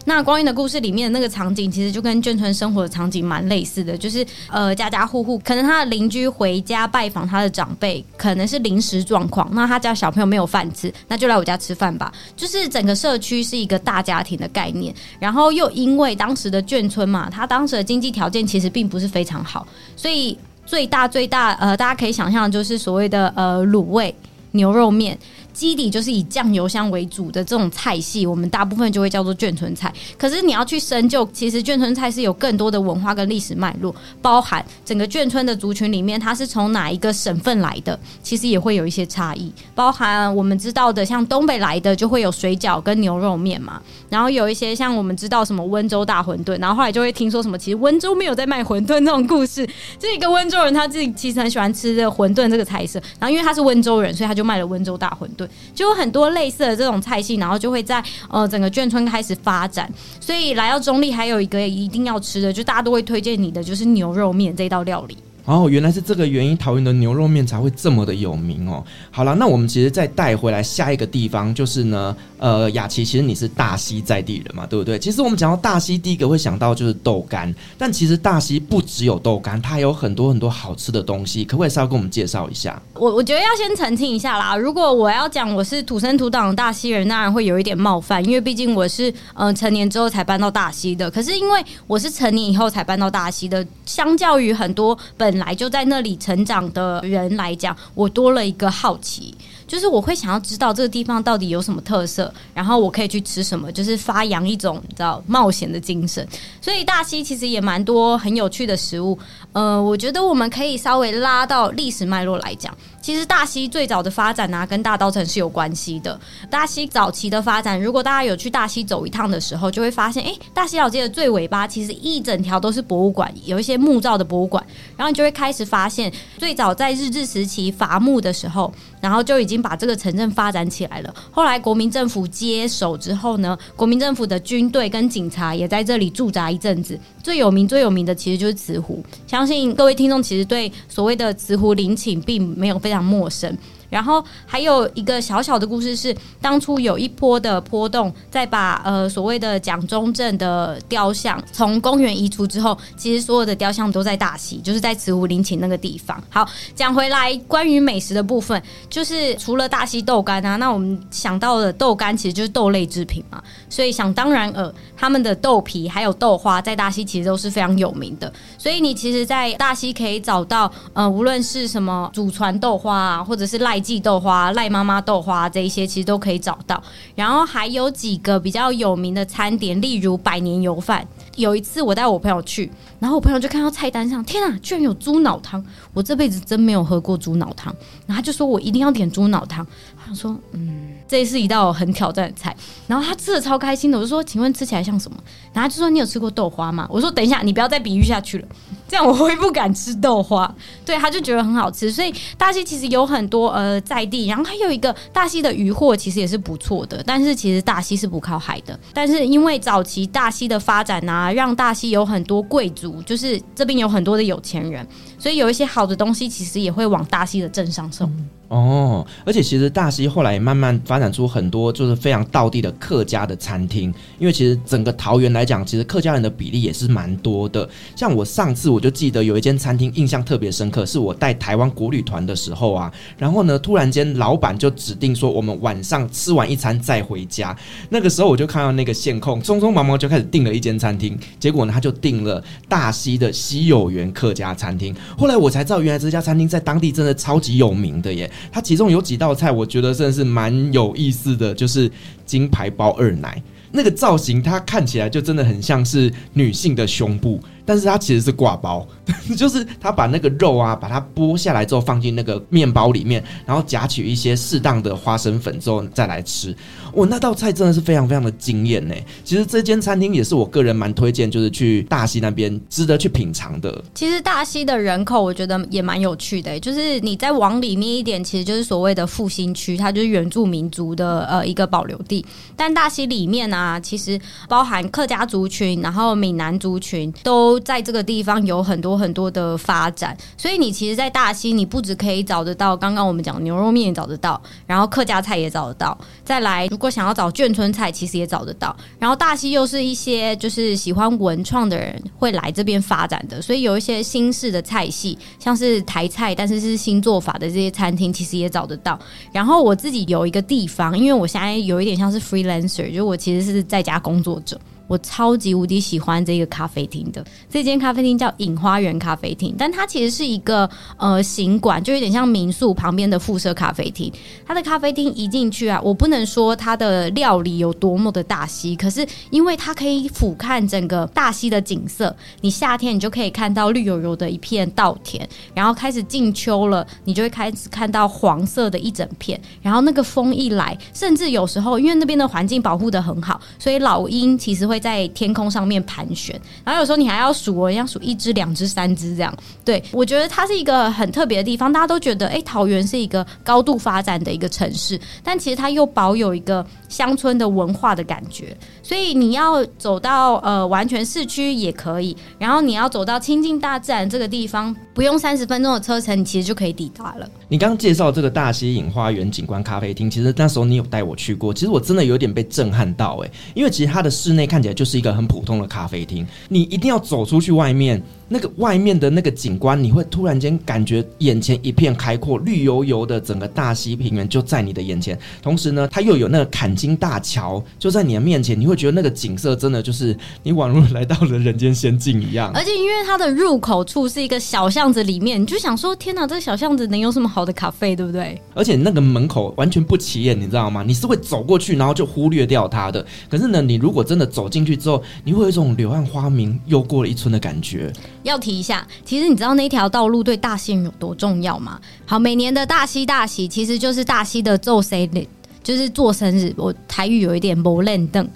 [0.06, 12.10] 那《光阴的故事》里面的那个场景，其实就跟眷村生活的场景蛮类似的，就是呃，家家户户可能他的邻居回家拜访他的长辈，可能是临时状况，那他家小朋友没有饭吃，那就来我家吃饭吧。
[12.34, 24.14] 就是整个社区是一个大家庭的概念，然后又因为当时的眷村嘛，他当时的经济条件其实并不是非常好，所以最大最大呃，大家可以想象就是所谓的呃卤味
[24.52, 25.16] 牛肉面。
[25.52, 29.92] 基底就是以酱油香为主的这种菜系，我们大部分就会叫做眷村菜。
[30.18, 39.52] 可是你要去深究，其实眷村菜是有更多的文化跟历史脉络，包含整个眷村的族群里面，它是从哪一个省份来的，其实也会有一些差异。
[39.74, 49.68] 包含我们知道的，像东北来的就会有水饺跟牛肉面嘛，然后有一些像我们知道什么温州大馄饨，然后后来就会听说什么，其实温州没有在卖馄饨那种故事。
[49.98, 55.39] 这一个温州人他自己其实很喜欢吃这馄饨这个菜色，然后因为他是温州人，所以他就卖了温州大馄饨。
[55.74, 59.90] 就有很多类似的这种菜系，然后就会在呃整个眷村开始发展。
[60.20, 65.16] 所以来到中立，还有一个一定要吃的，就大家都会推荐你的，就是牛肉面这道料理。
[65.50, 68.84] 哦，原来是这个原因，桃园的牛肉面才会这么的有名哦。
[69.10, 74.96] 好了，那我们其实再带回来下一个地方，就是呢，呃，雅琪，其实你是大溪在地人嘛，对不对？
[74.96, 82.80] 其实我们讲到大溪，第一个会想到就是豆干，但其实大溪不只有豆干，它有很多很多好吃的东西，可不可以稍微跟我们介绍一下？
[82.94, 91.10] 我我觉得要先澄清一下啦，如果我要讲我是土生土长的大溪人，当然会有一点冒犯，因为毕竟我是呃成年之后才搬到大溪的。
[91.10, 99.34] 可是因为我是成年以后才搬到大溪的，相较于很多本来就在那里成长的人来讲，我多了一个好奇。
[99.66, 106.26] 就是我会想要知道这个地方到底有什么特色，然后我可以去吃什么，就是发扬一种你知道冒险的精神。
[106.60, 109.16] 所以大溪其实也蛮多很有趣的食物。
[109.52, 112.76] 呃，我觉得我们可以稍微拉到历史脉络来讲。
[113.00, 116.18] 其实大溪最早的发展啊，跟大稻埕是有关系的。
[116.50, 124.64] 大溪早期的发展，如果大家有去大溪走一趟的时候，就会发现，哎，大溪老街的最尾巴其实一整条都是博物馆，有一些木造的博物馆。
[124.96, 131.14] 然后你就会开始发现，最早在日治时期伐木的时候，然后就已经把这个城镇发展起来了。
[131.30, 136.98] 后来国民政府接手之后呢，国民政府的军队跟警察也在这里驻扎一阵子。
[137.22, 143.56] 最有名、最有名的其实就是慈湖，相信各位听众其实对所谓的慈湖陵寝并没有非 常陌生。
[143.90, 156.22] 然后还有一个小小的故事是，当初有一波的波动，在把呃所谓的蒋中正的雕像从公园移除之后，其实所有的雕像都在大溪，就是在慈湖陵寝那个地方。
[156.30, 168.32] 好，讲回来，关于美食的部分，就是除了大溪豆干啊，那我们想到的豆干其实就是豆类制品嘛，所以想当然尔，他们的豆皮还有豆花在大溪其实都是非常有名的。
[168.56, 176.82] 所以你其实，在大溪可以找到呃，无论是什么祖传豆花啊，或者是赖记豆花、赖妈妈豆花这一些，其实都可以找到。
[177.14, 181.06] 然后还有几个比较有名的餐点，例如百年油饭。
[181.36, 185.64] 有一次我带我朋友去，然后我朋友就看到菜单上，天啊，居然有猪脑汤！
[185.94, 187.74] 我这辈子真没有喝过猪脑汤，
[188.06, 189.66] 然后他就说我一定要点猪脑汤。
[190.04, 192.54] 他说，嗯，这是一道很挑战的菜。
[192.86, 195.16] 然后他吃的超开心的，我就说，请问吃起来像什么？
[195.52, 196.86] 然后他就说，你有吃过豆花吗？
[196.90, 198.48] 我说，等一下，你不要再比喻下去了，
[198.90, 200.52] 这样我会不敢吃豆花。
[200.84, 201.92] 对，他就觉得很好吃。
[201.92, 207.00] 所以大溪其实有很多呃在地，然后还有一个大溪的渔获其实也是不错的。
[207.06, 214.84] 但是其实大溪是不靠海的，但是因为早期大溪的发展啊，让大溪有很多贵族，就是这边有很多的有钱人，
[215.18, 218.10] 所以有一些好的东西其实也会往大溪的镇上送。
[218.48, 227.68] 哦，而且其实大溪后来慢慢发展出很多就是非常道地的客家的餐厅，因为其实整个桃园来讲，其实客家人的比例也是蛮多的。
[227.94, 237.54] 像我上次我我就记得有一间餐厅印象特别深刻，是我带台湾国旅团的时候啊，然后呢突然间老板就指定说我们晚上吃完一餐再回家，
[237.90, 248.32] 那个时候我就看到那个线控匆匆忙忙就开始订了一间餐厅，结果呢他就订了大溪的溪有园客家餐厅，后来我才知道原来这家餐厅在当地真的超级有名的耶。
[248.50, 251.92] 它其中有几道菜，我觉得真的是蛮有意思的，就是
[252.24, 253.42] 金牌包二奶。
[253.72, 258.86] 那个造型，它看起来就真的很像是女性的胸部，但是它其实是挂包，
[259.36, 266.54] 就是他把那个肉啊，把它剥下来之后放进那个面包里面，然后夹取一些适当的花生粉之后再来吃。
[266.94, 268.94] 哇，那道菜真的是非常非常的惊艳呢。
[269.24, 273.82] 其实这间餐厅也是我个人蛮推荐，就是去大溪那边值得去品尝的。
[273.94, 282.26] 其实大溪的人口我觉得也蛮有趣的，就是你再往里面一点，其实就是所谓的复兴区，它就是原住民族的呃一个保留地。
[282.56, 287.60] 但大溪里面啊，其实包含客家族群，然后闽南族群都。
[287.60, 295.96] 在这个地方有很多很多的发展，所以你其实，在大溪，你不只可以找得到刚刚我们讲牛肉面找得到，然后客家菜也找得到。
[296.24, 298.74] 再来，如果想要找眷村菜，其实也找得到。
[298.98, 308.98] 然后大溪又是一些就是喜欢文创的人会来这边发展的，所以有一些新式的菜系，像是台菜，但是是新做法的这些餐厅，其实也找得到。
[309.32, 314.58] 然后我自己有一个地方，因为我现在有一点像是 freelancer，就我其实是在家工作者。
[314.90, 324.12] 我超级无敌喜欢这个咖啡厅的，这间咖啡厅叫隐花园咖啡厅，但它其实是一个呃行馆，就有点像民宿旁边的附设咖啡厅。
[324.44, 335.24] 它的咖啡厅一进去啊，我不能说它的料理有多么的大溪，可是因为它可以俯瞰整个大溪的景色，你夏天你就可以看到绿油油的一片稻田，
[335.54, 344.79] 然后开始进秋了，你就会开始看到黄色的一整片，然后那个风一来，甚至有时候因为那边的环境保护得很好，所以老鹰其实会。
[344.80, 349.32] 在天空上面盘旋，然后有时候你还要数哦，要数一只、两只、三只这样。
[349.64, 358.54] 对，我觉得它是一个很特别的地方，大家都觉得，哎，桃园是一个高度发展的一个城市，但其实它又保有一个乡村的文化的感觉。
[358.82, 367.26] 所以你要走到呃完全市区也可以，然后你要走到亲近大自然这个地方，不用三十分钟的车程，你其实就可以抵达了。
[367.48, 378.02] 你刚刚介绍这个大溪隐花园景观咖啡厅，其实那时候你有带我去过，其实我真的有点被震撼到哎，因为其实它的室内看起来就是一个很普通的咖啡厅，你一定要走出去外面。
[378.32, 385.18] 那个外面的那个景观，你会突然间感觉眼前一片开阔，绿油油的整个大溪平原就在你的眼前。
[385.42, 392.52] 同时呢，它又有那个坎金大桥就在你的面前，你会觉得那个景色真的就是你宛如来到了人间仙境一样。
[392.54, 398.40] 而且因为它的入口处是一个小巷子里面，你就想说：天哪，这个小巷子能有什么好的咖啡，对不对？
[398.54, 400.84] 而且那个门口完全不起眼，你知道吗？
[400.86, 403.04] 你是会走过去，然后就忽略掉它的。
[403.28, 407.92] 可是呢，你如果真的走进去之后，你会有一种柳暗花明又过了一村的感觉。
[408.22, 411.80] 要提一下，其实你知道那条道路对大溪人有多重要吗？
[412.06, 415.26] 好，每年的大溪大喜，其实就是大溪的做谁的，
[415.62, 416.52] 就是做生日。
[416.56, 418.26] 我台语有一点不认得，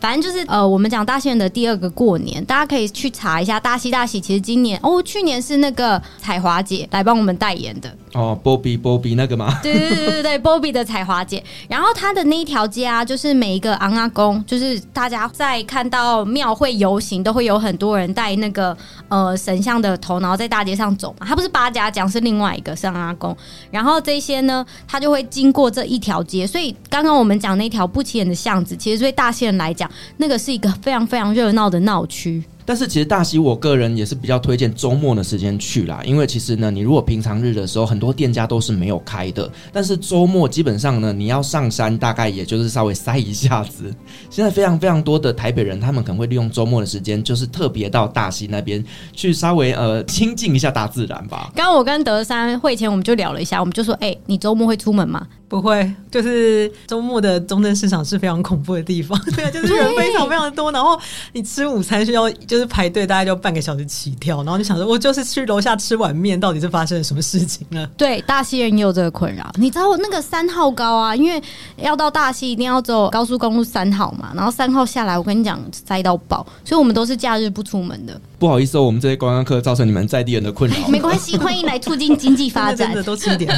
[0.00, 4.20] 反正就是呃，我们讲大溪人的第二个过年，大家可以去查一下大溪大喜。
[4.20, 7.96] 其实今年哦，去年是那个彩华姐来帮我们代言的。
[8.14, 9.58] 哦，Bobby Bobby 那个吗？
[9.60, 11.42] 对对对对对，Bobby 的彩华姐。
[11.68, 18.76] 然后他的那一条街啊，就是每一个昂阿公，就是大家在看到庙会游行，都会有很多人带那个
[19.08, 21.26] 呃神像的头，然后在大街上走嘛。
[21.26, 23.36] 他不是八家将，是另外一个是昂阿公。
[23.70, 26.46] 然后这些呢，他就会经过这一条街。
[26.46, 32.44] 所以刚刚我们讲那条不起眼的巷子，其实对大溪人来讲，那个是一个非常非常热闹的闹区。
[32.64, 39.50] 但是其实大溪，我个人也是比较推荐周末的时间去啦，因为其实呢，你如果平常日的时候，很多店家都是没有开的。
[39.72, 43.94] 但是周末基本上呢，你要上山，大概也就是稍微塞一下子。
[44.30, 51.52] 现在非常非常多的台北人，他们可能会利用周末的时间，就是特别到大溪那边去稍微呃亲近一下大自然吧。
[51.54, 55.26] 刚刚我跟德山会前我们就聊了一下，我们就说，哎、你周末会出门吗？
[55.54, 60.98] 不会，就是周末的中正市场是非常恐怖的地方， 对，就是人非常非常多，然后
[61.32, 67.88] 你吃午餐需要就是排队，大概就半个小时起跳，然后你想说，我就是去楼下吃碗面，到底是发生了什么事情呢？
[67.96, 69.48] 对，大溪人也有这个困扰。
[69.54, 71.40] 你知道那个三号高啊，因为
[71.76, 78.20] 要到大溪一定要走高速公路三号嘛，然后三号下来，我跟你讲塞到爆，所以我们都是假日不出门的。
[78.44, 80.76] 不好意思哦，我们这些观光客造成你们在地人的困扰。
[80.86, 82.88] 没关系，欢迎来促进经济发展。
[82.92, 83.50] 真的都吃一点。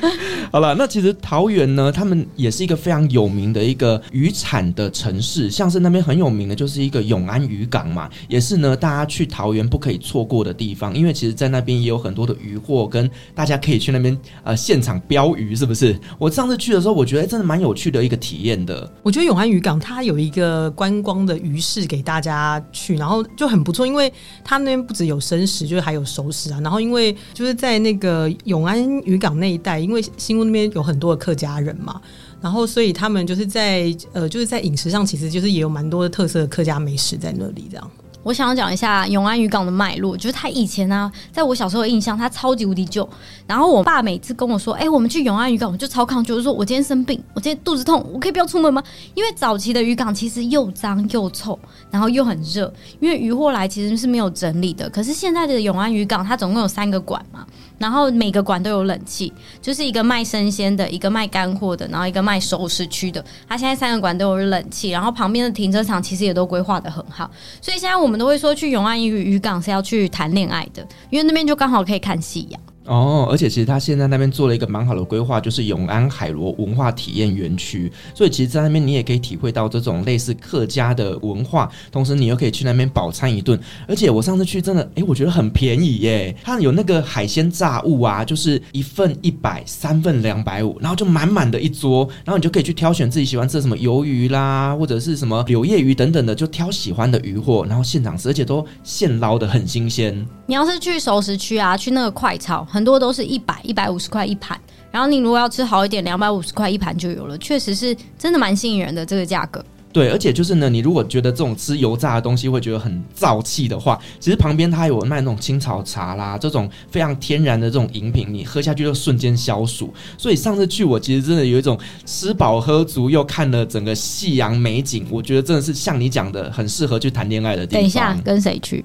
[0.52, 15.98] 好了，那其实桃园呢，他们也是一个非常有名的一个渔产的城市，像是那边很有名的就是一个永安渔港嘛，也是呢大家去桃园不可以错过的地方，因为其实，在那边也有很多的渔货，跟大家可以去那边呃现场标鱼，是不是？
[16.18, 18.92] 我上次去的时候，我觉得真的蛮有趣的一个体验的。
[19.02, 24.12] 我觉得永安渔港它有一个观光的鱼市给大家去，然后就很不错，因为
[24.44, 26.60] 他那边不只有生食，就是还有熟食啊。
[26.60, 32.00] 然后因为就是在那个永安渔港那一带，因为新屋那边有很多的客家人嘛，
[32.40, 37.90] 然后所以他们就是在呃就是在饮食上，其实就是也有蛮多的特色的客家美食在那里这样。
[38.26, 43.08] 我想要讲一下永安渔港的脉络，就是他以前呢、在我小时候的印象，他超级无敌旧。
[43.46, 48.82] 然后我爸每次跟我说：“哎、我们去永安渔港，我就超抗拒，就是说我今天生病，我今天肚子痛，我可以不要出门吗？”
[49.14, 51.56] 因为早期的渔港其实又脏又臭，
[51.88, 54.90] 然后又很热，因为渔货来其实是没有整理的。
[54.90, 57.46] 可是现在的永安渔港，它总共有三个馆嘛，
[57.78, 63.24] 然后每个馆都有冷气，就是一个卖生鲜的，一个卖干货的，然后一个卖熟食区的。
[63.48, 67.30] 它现在三个馆都有冷气，然后旁边的停车场其实也都规划的很好，
[67.62, 68.16] 所以现在我们。
[68.16, 70.80] 都会说去永安渔渔港是要去谈恋爱的，
[71.10, 72.58] 因为那边就刚好可以看夕阳。
[72.86, 77.90] 哦，而且其实他现在那边做了一个蛮好的规划，就是永安海螺文化体验园区。
[78.14, 83.58] 所以其实，在那边你也可以体会到这种类似客家的文化，同时你又可以去那边饱餐一顿。
[83.88, 86.34] 而且我上次去真的，哎，我觉得很便宜耶！
[86.42, 100.26] 它有那个海鲜炸物啊，就是一份一百，三份两百五，然后就满满的一桌，然后你就可以去挑选自己喜欢吃什么鱿鱼啦，或者是什么柳叶鱼等等的，就挑喜欢的鱼货，然后现场吃，而且都现捞的很新鲜。
[100.46, 102.66] 你要是去熟食区啊，去那个快炒。
[102.76, 104.60] 很多都是一百一百五十块一盘，
[104.90, 109.64] 然后你如果要吃好一点，两百五十块一盘就有了，确实是真的蛮吸引人的这个价格。
[109.94, 119.90] 对，而且就是呢，你如果觉得这种吃油炸的东西会觉得很燥气的话，其实旁边它有卖那种青草茶啦，这种非常天然的这种饮品，你喝下去就瞬间消暑。
[120.18, 127.80] 所以上次去我其实真的有一种吃饱喝足，又看了整个夕阳美景，我觉得真的是像你讲的，很适合去谈恋爱的地方。
[127.80, 128.84] 等一下，跟谁去？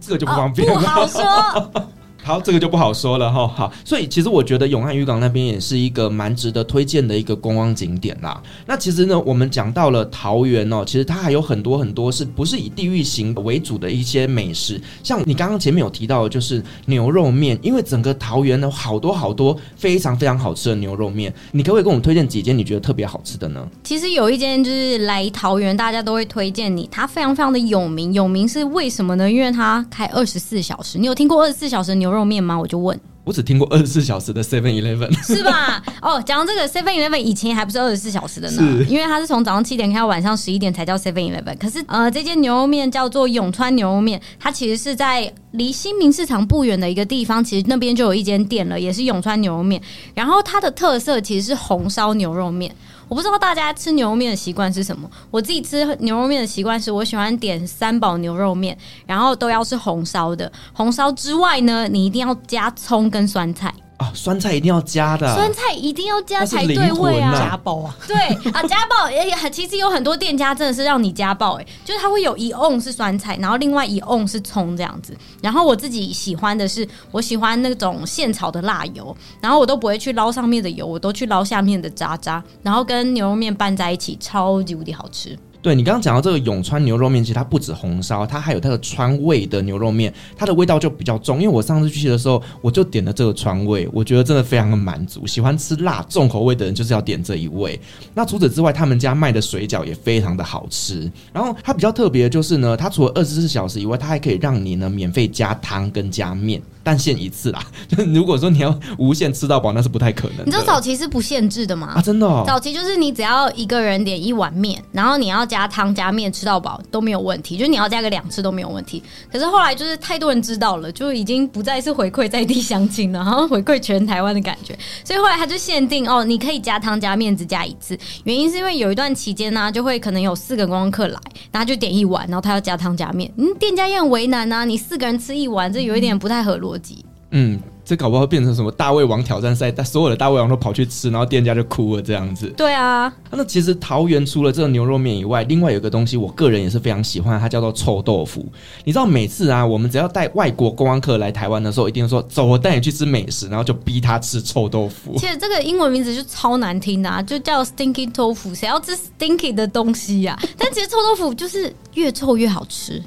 [0.00, 1.88] 这个就不方便了，哦，不好说。
[2.26, 3.46] 好，这个就不好说了哈。
[3.46, 8.42] 好，所以其实我觉得永汉渔港那边也是一个蛮值得推荐的一个观光景点啦。
[8.64, 17.58] 那其实呢，我们讲到了桃园哦，其实它还有很多很多是不是以地域型为主的一些美食，像你刚刚前面有提到的，就是牛肉面。
[17.60, 23.68] 因为整个桃园呢，好多好多非常非常好吃的牛肉面，你可不可以跟我们推荐几间你觉得特别好吃的呢？
[23.82, 28.14] 其实有一间就是来桃园，大家都会推荐你，它非常非常的有名。
[28.14, 29.30] 有名是为什么呢？
[29.30, 30.98] 因为它开二十四小时。
[30.98, 32.58] 你有听过二十四小时牛肉面吗？
[32.58, 35.82] 我就问，我只听过二十四小时的 Seven Eleven，是吧？
[36.00, 41.56] 哦，讲到这个 Seven Eleven 以前还不是二十四小时的呢，因为它是从早上七点开到晚上十一点才叫 Seven Eleven。
[41.58, 49.80] 可是呃，这间牛肉面叫做永川牛肉面，它其实是在离新民市场不远的一个地方，其实那边就有一间店了，也是永川牛肉面。
[50.14, 52.74] 然后它的特色其实是红烧牛肉面。
[53.08, 55.08] 我不知道大家吃牛肉面的习惯是什么？
[55.30, 58.76] 我自己吃牛肉面的习惯是我喜欢点三宝牛肉面，
[59.06, 60.50] 然后都要是红烧的。
[60.72, 63.72] 红烧之外呢，你一定要加葱跟酸菜。
[63.96, 67.32] 啊，酸菜一定要加的，酸菜一定要加才对味啊！
[67.38, 67.96] 加爆啊！
[68.08, 68.16] 对
[68.50, 69.08] 啊， 加爆！
[69.08, 75.16] 也很其实有很多店家真的是让你加爆，哎，就是它会有一瓮是酸菜，然后另外一瓮是葱这样子。
[75.40, 85.38] 然后我自己喜欢的是，我喜欢那种现炒的辣油，然后我都不会去捞上面的油，我都去捞下面的渣渣，然后跟牛肉面拌在一起，超级无敌好吃。
[85.64, 91.40] 对，你刚刚讲到这个永川牛肉面，其实它不止红烧，它还有它的川味的牛肉面，它的味道就比较重。
[91.40, 95.26] 因为我上次去的时候，我就点了这个川味，我觉得真的非常的满足。
[95.26, 97.80] 喜欢吃辣重口味的人就是要点这一味。
[98.12, 101.10] 那除此之外，他们家卖的水饺也非常的好吃。
[101.32, 106.60] 然后它比较特别的就是呢，它除了二十四小时以外，它还可以让你呢免费加汤跟加面。
[106.84, 110.46] 但限一次啦， 就是如果说你要无限吃到饱，那是不太可能。
[110.46, 111.94] 你知道早期是不限制的吗？
[111.96, 112.44] 啊，真的哦。
[112.46, 119.02] 早期就是你只要一个人点一碗面，然后你要加汤加面吃到饱都没有问题，就是你要加个两次都没有问题。
[119.32, 124.78] 可是后来就是太多人知道了，就已经不再是回馈在地乡亲了，然后回馈全台湾的感觉。
[125.02, 127.98] 所以后来他就限定哦，你可以加汤加面只加一次。
[128.24, 131.18] 原因是因为有一段期间呢、啊，就会可能有四个观光客来，
[131.50, 137.04] 然后就点一碗，然后他要加汤加面，嗯，店家也很为难啊，你四个人吃一碗，这有一点不太合逻辑。
[137.36, 142.46] 嗯，这搞不好变成什么大胃王挑战赛，但所有的大胃王都跑去吃，然后店家就哭了这样子。
[142.56, 148.46] 对啊，那其实桃园除了这个牛肉面以外，另外有一个东西，我个人也是非常喜欢，它叫做臭豆腐。
[148.84, 155.16] 你知道，每次啊，我们只要带外国观光客来台湾的时候，一定说走，我带你去吃美食，然后就逼他吃臭豆腐。
[155.18, 160.38] 其实这个英文名字就超难听的啊，就叫 Stinky Tofu，谁要吃 Stinky 的东西呀？
[160.40, 160.48] 啊？
[160.56, 163.02] 但其实臭豆腐就是越臭越好吃。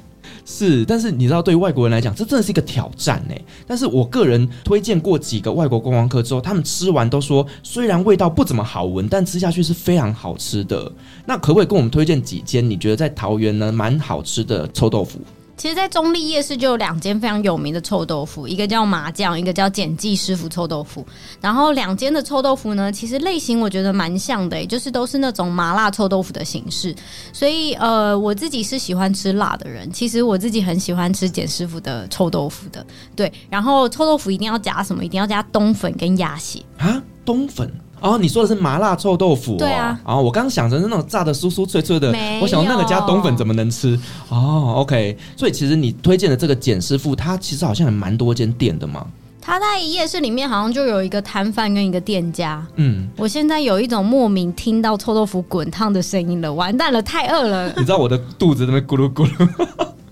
[0.50, 3.34] 是，但是你知道，对于外国人来讲，这真的是一个挑战呢。
[3.66, 10.90] 但是我个人推荐过几个外国观光客之后，他们吃完都说，虽然味道不怎么好闻，但吃下去是非常好吃的。
[11.26, 15.20] 那可不可以跟我们推荐几间你觉得在桃园呢蛮好吃的臭豆腐？
[15.58, 21.04] 其实，在中立夜市就有两间非常有名的臭豆腐，一个叫麻酱，一个叫简记师傅臭豆腐。
[21.40, 26.94] 然后两间的臭豆腐呢，其实类型我觉得蛮像的，欸，就是都是那种麻辣臭豆腐的形式。
[27.32, 32.86] 所以，呃，我自己是喜欢吃辣的人，其实我自己很喜欢吃简师傅的臭豆腐的。
[33.16, 35.04] 对，然后臭豆腐一定要加什么？
[35.04, 37.02] 一定要加冬粉跟鸭血啊？
[37.24, 37.68] 冬粉。
[38.00, 39.58] 哦，你说的是麻辣臭豆腐、哦？
[39.58, 39.98] 对啊。
[40.04, 43.98] 哦，我刚刚想着是那种炸的酥酥脆脆的，我想那个加冬粉怎么能吃？
[44.28, 45.16] 哦，OK。
[45.36, 49.06] 所以其实你推荐的这个简师傅，他其实好像也蛮多间店的嘛。
[49.40, 52.62] 他在夜市里面好像就有一个摊贩跟一个店家。
[52.76, 57.72] 嗯，我现在有一种莫名听到臭豆腐滚烫的声音了，完蛋了，太饿了。
[57.74, 59.48] 你知道我的肚子在那边咕噜咕噜，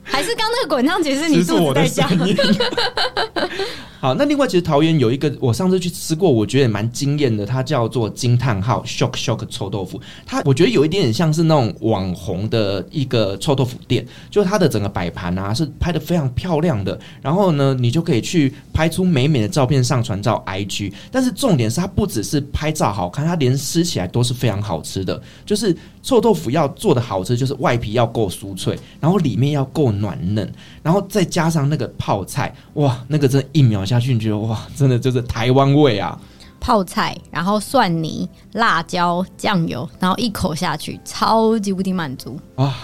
[0.02, 2.08] 还是刚那个滚烫其实你肚子在叫。
[4.06, 10.00] 好，那另外其实桃园有一个，我上次去吃过，我觉得也蛮惊艳的，它叫做惊叹号 shock shock 臭豆腐。
[10.24, 20.92] 它我觉得有一点点像是那种网红的一个臭豆腐店，就它的整个摆盘啊是拍的非常漂亮的，然后呢你就可以去拍出美美的照片上传到 IG。
[21.10, 25.20] 但是重点是它不只是拍照好看，它连吃起来都是非常好吃的。
[25.44, 30.48] 就是臭豆腐要做的好吃，就是外皮要够酥脆，然后里面要够软嫩，
[30.80, 36.18] 然后再加上那个泡菜，哇，那个真的一秒下去，你觉得哇，真的就是台湾味啊！
[36.58, 42.76] 泡菜，然后蒜泥、辣椒、酱油，然后一口下去，超级无敌满足啊！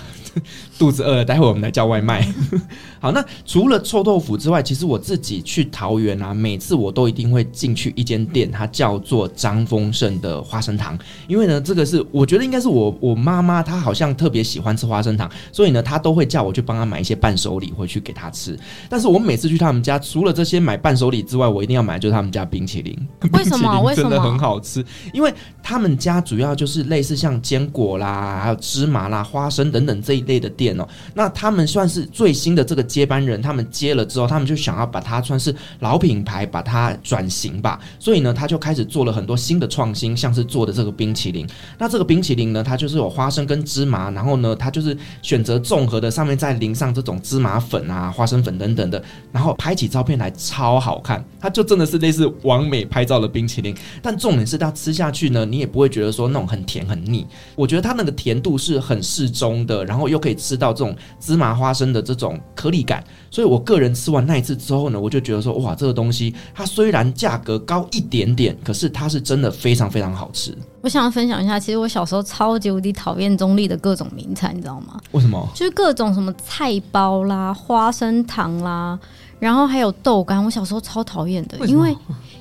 [0.83, 2.27] 肚子饿了，待会我们来叫外卖。
[2.99, 10.99] 好，那除了臭豆腐之外，其实我自己去桃园啊，每次我都一定会进去一间店，它叫做张丰盛的花生糖。
[11.29, 18.59] 因为呢，这个是我觉得应该是我我妈妈她好像特别喜欢吃花生糖，所以呢，她都会叫我去帮她买一些伴手礼回去给她吃。
[18.89, 22.97] 但是我每次去他们家，除了这些买伴手礼之外，我一定要买就是他们家冰淇淋。
[23.33, 23.81] 为什么？
[23.83, 24.11] 为什么？
[24.11, 30.72] 真的很好吃，因为他们家主要就是类似像坚果啦，还有芝麻啦、花生等等这一类的店
[31.15, 37.81] 那他们算是最新的这个接班人，他们接了之后，他们就想要把它算是老品牌，把它转型吧。
[37.99, 41.47] 所以呢，他就开始做了很多新的创新，像是做的这个冰淇淋。
[41.79, 51.25] 那这个冰淇淋呢，它就是有花生跟芝麻，然后呢，它就是选择综合的，上面再淋上这种芝麻粉啊、花生粉等等的，然后拍起照片来超好看。
[51.41, 57.27] 它就真的是类似完美拍照的冰淇淋，但重点是它吃下去呢，你也不会觉得说那种很甜很腻。
[57.55, 63.03] 我觉得它那个甜度是很适中的，然后又可以吃到这种芝麻花生的这种颗粒感。
[63.31, 70.57] 所以我个人吃完那一次之后呢，我就觉得说，哇，这个东西它虽然价格高一点点，可是它是真的非常非常好吃。
[70.81, 75.01] 我想要分享一下，其实我小时候超级无敌讨厌中立的各种名菜，你知道吗？
[75.13, 75.49] 为什么？
[75.55, 78.99] 就是各种什么菜包啦、花生糖啦，
[79.39, 81.97] 然后还有豆干，我小时候超讨厌的，为因为。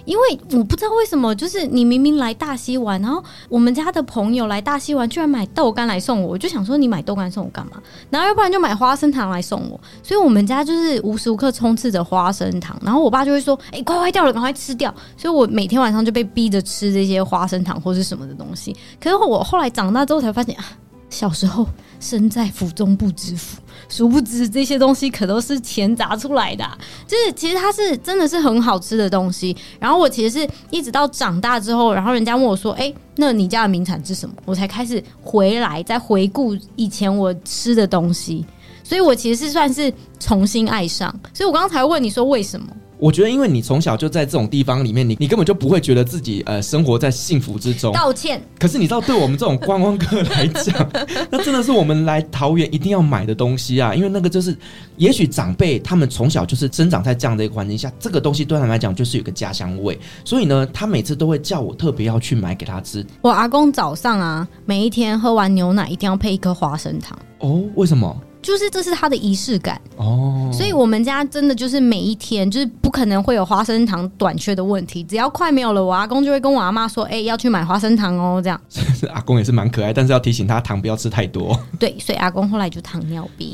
[0.05, 7.73] 因为我不知道为什么，就是你明明来大溪玩，然后我们家的朋友来大溪玩，居然买豆干来送我，我就想说你买豆干送我干嘛？
[8.09, 12.79] 然后要不然就买花生糖来送我，所以我们家就是无时无刻充斥着花生糖。
[12.83, 18.75] 然后我爸就会说：“哎、欸，快坏掉了，赶快吃掉。”所以我每天晚上就被逼着吃这些花生糖或是什么的东西。
[18.99, 20.65] 可是我后来长大之后才发现啊，
[21.09, 21.67] 小时候
[22.01, 23.61] 身在福中不知福。
[23.87, 26.65] 殊不知这些东西可都是钱砸出来的，
[27.07, 29.55] 就是其实它是真的是很好吃的东西。
[29.79, 38.45] 然后我其实是一直到长大之后，然后人家问我说：“哎，那你家的名产是什么？”我才开始回来再回顾以前我吃的东西。
[38.83, 41.13] 所以我其实是算是重新爱上。
[41.33, 42.67] 所以我刚才问你说为什么？
[43.01, 47.91] 我觉得，因为你从小就在这种地方里面，你你根本就不会觉得自己呃生活在幸福之中。
[47.93, 48.39] 道歉。
[48.59, 50.87] 可是你知道，对我们这种观光客来讲，
[51.31, 53.95] 那真的是我们来桃园一定要买的东西啊！
[53.95, 54.55] 因为那个就是，
[54.97, 59.99] 也许长辈他们从小就是生长在这样的一个环境下，这个东西对他们来讲就是有个家乡味。
[60.23, 63.03] 所以呢，他每次都会叫我特别要去买给他吃。
[63.21, 67.17] 我阿公早上啊，每一天喝完牛奶一定要配一颗花生糖。
[67.39, 68.15] 哦，为什么？
[68.41, 78.59] 就是这是他的仪式感哦，所以我们家真的就是每一天就是不可能会有花生糖短缺的问题，只要快没有了，我阿公就会跟我阿妈说：“哎、欸，要去买花生糖哦。”这样，
[79.13, 81.57] 阿公也是蛮可爱，但是要提醒他糖不要吃太多。
[81.77, 83.53] 对，所以阿公后来就糖尿病。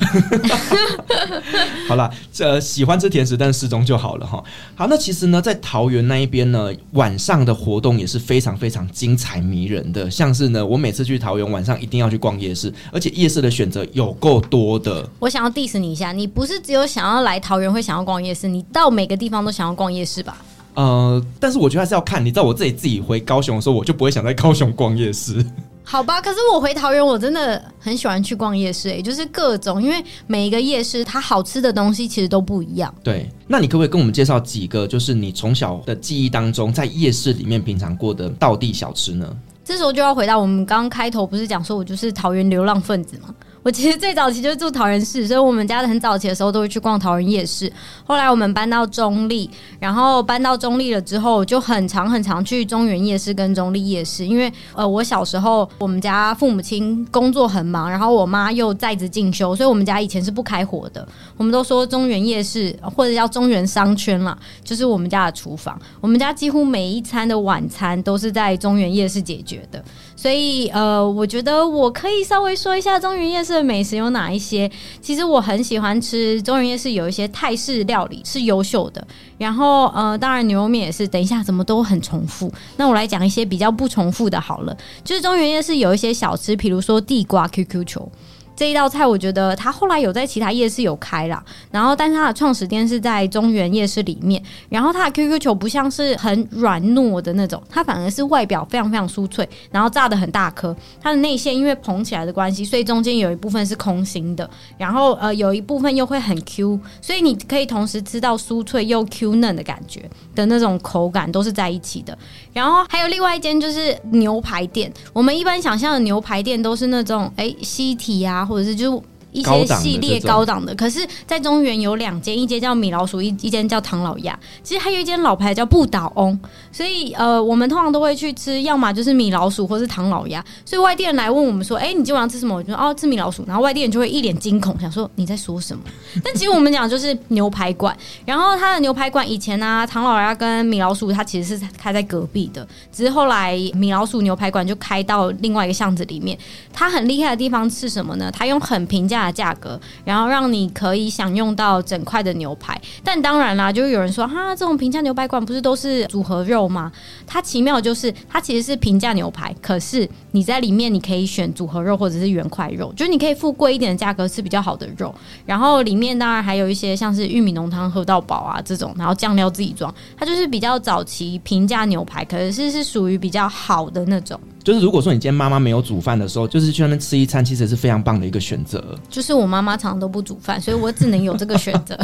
[1.88, 4.43] 好了，这喜欢吃甜食，但适中就好了哈。
[4.75, 14.76] 好，那其实呢，在桃园那一边呢，晚上的活动也是非常非常精彩迷人的，像是呢，我每次去桃园晚上一定要去逛夜市，而且夜市的选择有够多。
[14.78, 20.38] 的，我想要 diss 你一下，你不是只有想要来桃园会想要逛夜市，你到每个地方都想要逛夜市吧？
[20.75, 25.43] 呃，但是我觉得还是要看，你知道我自己自己回高雄的时候，我就不会想在高雄逛夜市。
[25.84, 32.93] 好吧，可是我回桃园，我真的很喜欢去逛夜市，欸，就是各种，因为每一个夜市它好吃的东西其实都不一样。
[33.01, 39.36] 对，那你可不可以跟我们介绍几个，就是你从小的记忆当中，在夜市里面品尝过的道地小吃呢？
[39.63, 43.34] 这时候就要回到我们刚刚开头不是讲说我就是桃园流浪分子吗？
[43.68, 47.70] 我其实最早期就是住桃园市，所以我们家很早期的时候都会去逛桃园夜市。
[48.05, 54.26] 后来我们搬到中立，然后搬到中立了之后，就很常很常去中原夜市跟中立夜市。
[54.26, 61.05] 因为呃，我小时候我们家父母亲工作很忙，然后我妈又在职进修，所以我们家以前是不开火的。
[61.36, 65.78] 我们都说中原夜市或者叫中原商圈啦，就是我们家的厨房。
[65.99, 69.84] 我们家几乎每一餐的晚餐都是在中原夜市解决的。
[70.18, 74.70] 所以，呃，我觉得我可以稍微说一下中原夜市的美食有哪一些。
[74.99, 79.07] 其实我很喜欢吃中原夜市有一些泰式料理是优秀的，
[79.38, 81.07] 然后，呃，当然牛肉面也是。
[81.07, 82.51] 等一下，怎么都很重复？
[82.78, 84.76] 那我来讲一些比较不重复的好了。
[85.03, 88.11] 就是中原夜市有一些小吃，比如说地瓜 QQ 球。
[88.58, 112.18] 这一道菜，我觉得它后来有在其他夜市有开啦，然后但是它的创始店是在中原夜市里面，然后它的 QQ 球不像是很软糯的那种，它反而是外表非常非常酥脆，然后炸得很大颗，它的内馅因为膨起来的关系，所以中间有一部分是空心的，然后呃有一部分又会很 Q，所以你可以同时吃到酥脆又 Q 嫩的感觉的那种口感都是在一起的，
[112.58, 118.43] 然后还有另外一间就是牛排店，我们一般想象的牛排店都是那种哎西提啊。
[118.43, 119.03] 或者是就。
[119.32, 124.38] 一些系列高档的，可是，在中原有两间，一间叫米老鼠，一一间叫唐老鸭。
[124.63, 126.39] 其实还有一间老牌叫不倒翁，
[126.71, 130.43] 所以呃，我们通常都会去吃，要么就是米老鼠，或是唐老鸭。
[130.65, 135.84] 所以外地人来问我们说：“哎、欸，你今晚要吃什么？”我就说：“哦，吃米老鼠。”然后外地人就会一脸惊恐，想说你在说什么？
[136.23, 137.95] 但其实我们讲就是牛排馆。
[138.25, 146.38] 然后他的牛排馆以前呢、啊，唐老鸭跟米老鼠，它其实是开在隔壁的，只是后来米老鼠牛排馆就开到另外一个巷子里面。
[146.71, 148.32] 它很厉害的地方是什么呢？
[148.32, 149.16] 它用很平价。
[149.18, 156.91] 价价格，然后让你可以享用到整块的牛排，但当然啦，就有人说哈，这种平价牛排馆不是都是组合肉吗？
[157.26, 165.13] 它奇妙就是它其实是平价牛排，可是你在里面你可以选组合肉或者是原块肉，就是你可以付贵一点的价格吃比较好的肉，
[165.45, 174.39] 然后里面当然还有一些像是玉米浓汤喝到饱啊这种，然后酱料自己装，它就是比较早期平价牛排，可是是属于比较好的那种。
[174.68, 178.84] 就是如果说你今天妈妈没有煮饭的时候，就是去那边吃一餐，其实是非常棒的一个选择。
[179.09, 181.97] 就是我妈妈常常都不煮饭，所以我只能有这个选择。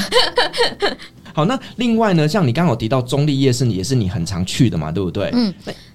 [1.36, 5.30] 好，那另外呢，像你刚刚有提到中立夜市，也是你很常去的嘛，对不对？
[5.34, 5.54] 嗯。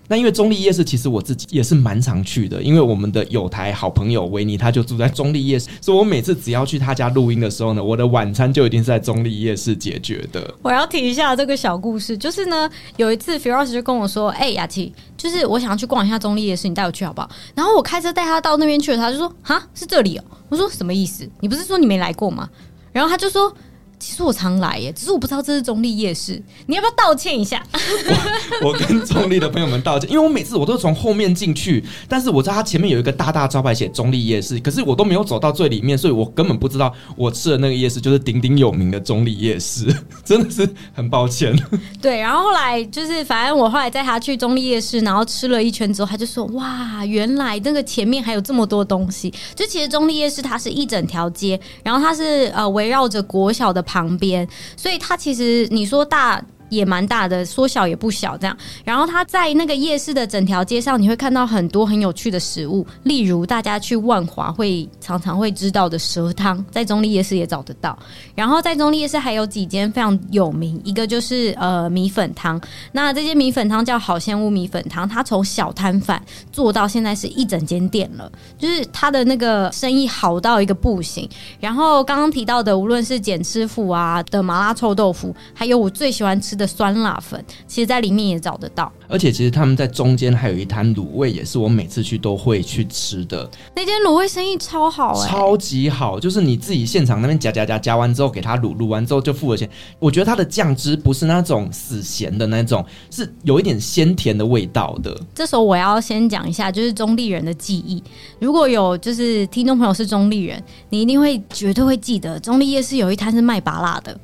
[0.09, 10.55] 那因为中立夜市，其实我自己也是蛮常去的，因为我们的友台好朋友维尼，他就住在中立夜市，所以我每次只要去他家录音的时候呢，我的晚餐就一定是在中立夜市解决的。
[10.63, 21.29] 我要提一下这个小故事，就是呢，有一次 Firas 就跟我说：“哎、欸，雅琪，就是我想要去逛一下中立夜市，你带我去好不好？”然后我开车带他到那边去了，他就说：“哈，是这里哦。”我说：“什么意思？
[21.41, 22.49] 你不是说你没来过吗？”
[22.93, 23.55] 然后他就说。
[23.99, 26.41] 其实我常来耶，只是我不知道这是中立夜市。
[26.67, 27.63] 你要不要道歉一下？
[28.63, 39.87] 我，我跟中立的朋友们道歉，因为我每次我都从后面进去，但是我知道它前面有一个大大招牌写中立夜市，可是我都没有走到最里面，所以我根本不知道我吃的那个夜市就是鼎鼎有名的中立夜市，
[40.25, 41.57] 真的是很抱歉。
[42.01, 53.85] 对，然后后来就是，反正我后来带他去中立夜市，然后吃了一圈之后，他就说：“哇，原来那个前面还有这么多东西。”就其实中立夜市它是一整条街，然后它是呃围绕着国小的。
[53.89, 56.45] 旁边，所以他其实你说大。
[56.69, 58.57] 也蛮大的，缩小也不小，这样。
[58.85, 67.99] 然后它在那个夜市的整条街上，你会看到很多很有趣的食物，例如大家去万华会常常会知道的蛇汤，在中立夜市也找得到。
[68.35, 72.61] 然后在中立夜市还有几间非常有名，一个就是呃米粉汤。
[72.93, 81.29] 那这间米粉汤叫好鲜屋米粉汤，它从小摊贩做到现在是一整间店了，就是它的那个生意好到一个不行。
[81.61, 88.93] 然后刚刚提到的，无论是简师傅啊的麻辣臭豆腐，还有我最喜欢吃的酸辣粉，其实在里面也找得到。
[89.09, 93.49] 而且其实他们在中间还有一摊卤味，也是我每次去都会去吃的。
[93.75, 99.67] 那间卤味生意超好哎、欸，超级好，就是你自己现场那边夹夹夹夹完之后，给他卤卤完之后就付了钱。
[99.99, 105.19] 我觉得它的酱汁不是那种死咸的那种，是有一点鲜甜的味道的。
[105.35, 108.03] 这时候我要先讲一下，就是中立人的记忆。
[108.41, 114.19] 如果有就是听众朋友是中立人，你一定会绝对会记得中立夜市有一摊是卖芭辣的。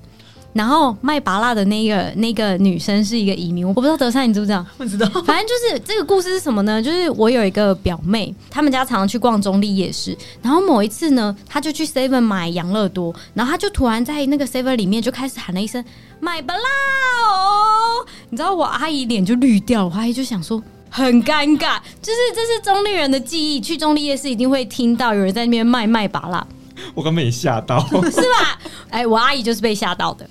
[0.54, 4.64] 然后卖芭乐的那个那个女生是一个移民，我不知道德善你知不知道？
[4.78, 5.06] 不知道。
[5.22, 6.80] 反正就是这个故事是什么呢？
[6.80, 15.84] 就是我有一个表妹，他们家常常去逛中立夜市，然后某一次呢，她就去 Seven 买养乐多，然后她就突然在那个 Seven 里面就开始喊了一声
[16.20, 26.46] “买芭乐哦”，你知道我阿姨脸就绿掉了，我阿姨就想说很尴尬，就是这是中立人的记忆，去中立夜市一定会听到有人在那边卖卖芭乐，
[26.94, 28.60] 我刚被你吓到， 是吧？
[28.90, 30.24] 哎，我阿姨就是被吓到的。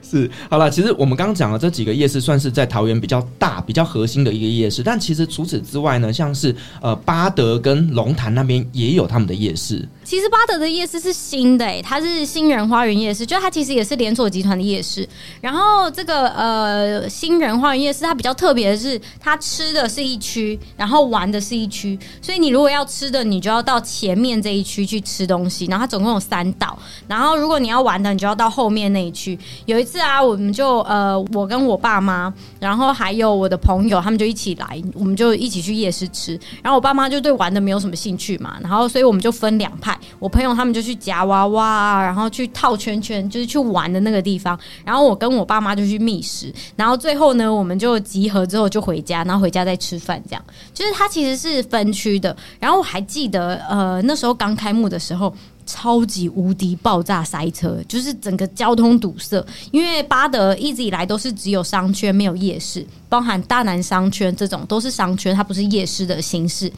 [0.10, 9.86] 是，好了，其实我们刚刚讲了这几个夜市算是在桃园比较大、比较核心的一个夜市，但其实除此之外呢，像是呃八德跟龙潭那边也有他们的夜市。
[10.10, 15.08] 其实巴德的夜市是新的、欸，它是新人花园夜市，就它其实也是连锁集团的夜市。
[15.40, 21.96] 然后这个呃新人花园夜市它比较特别的是，它吃的是一区，然后玩的是一区。
[22.20, 25.66] 所以你如果要吃的，你就要到前面这一区去吃东西。
[25.66, 26.76] 然后它总共有三道。
[27.06, 29.38] 然后如果你要玩的，你就要到后面那一区。
[29.66, 36.32] 有一次啊，我们就呃我跟我爸妈，然后还有我的朋友，他们就一起来，我们就一起去夜市吃。
[36.64, 39.96] 然后我爸妈就对玩的没有什么兴趣嘛，然后所以我们就分两派。
[40.18, 44.58] 我朋友他们就去夹娃娃，然后去套圈圈，就是去玩的那个地方。
[44.84, 46.52] 然后我跟我爸妈就去觅食。
[46.76, 50.22] 然后最后呢，我们就集合之后就回家，然后回家再吃饭。
[50.28, 52.36] 这样就是它其实是分区的。
[52.58, 55.34] 然后我还记得，呃，那时候刚开幕的时候，
[55.66, 59.44] 超级无敌爆炸塞车，就是整个交通堵塞。
[59.70, 66.70] 因为巴德一直以来都是只有商圈没有夜市，包含大南商圈这种都是商圈，它不是夜市的形式。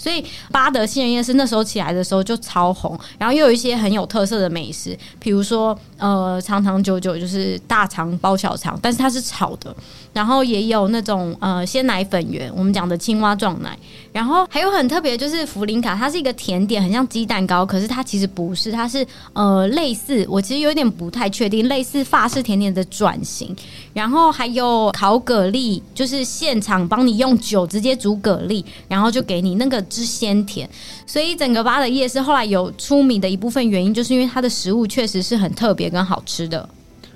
[0.00, 9.76] 所以巴德新人夜市那时候起来的时候就超红，然后又有一些很有特色的美食，比如说呃长长久久就是大肠包小肠，但是它是炒的，
[10.12, 13.76] 然后也有那种呃鲜奶粉圆，我们讲的青蛙撞奶，
[14.12, 23.54] 然后还有很特别就是福林卡，它是一个甜点，很像鸡蛋糕，可是它其实不是，它是呃类似，我其实有点不太确定，类似法式甜点的转型，
[23.92, 29.80] 然后还有烤蛤蜊，就是现场帮你用酒直接煮蛤蜊，然后就给你那个。
[29.90, 30.68] 之鲜甜，
[31.04, 36.68] 所以整个巴德夜市后来有出名的一部分原因，就是因为它的食物确实是很特别跟好吃的。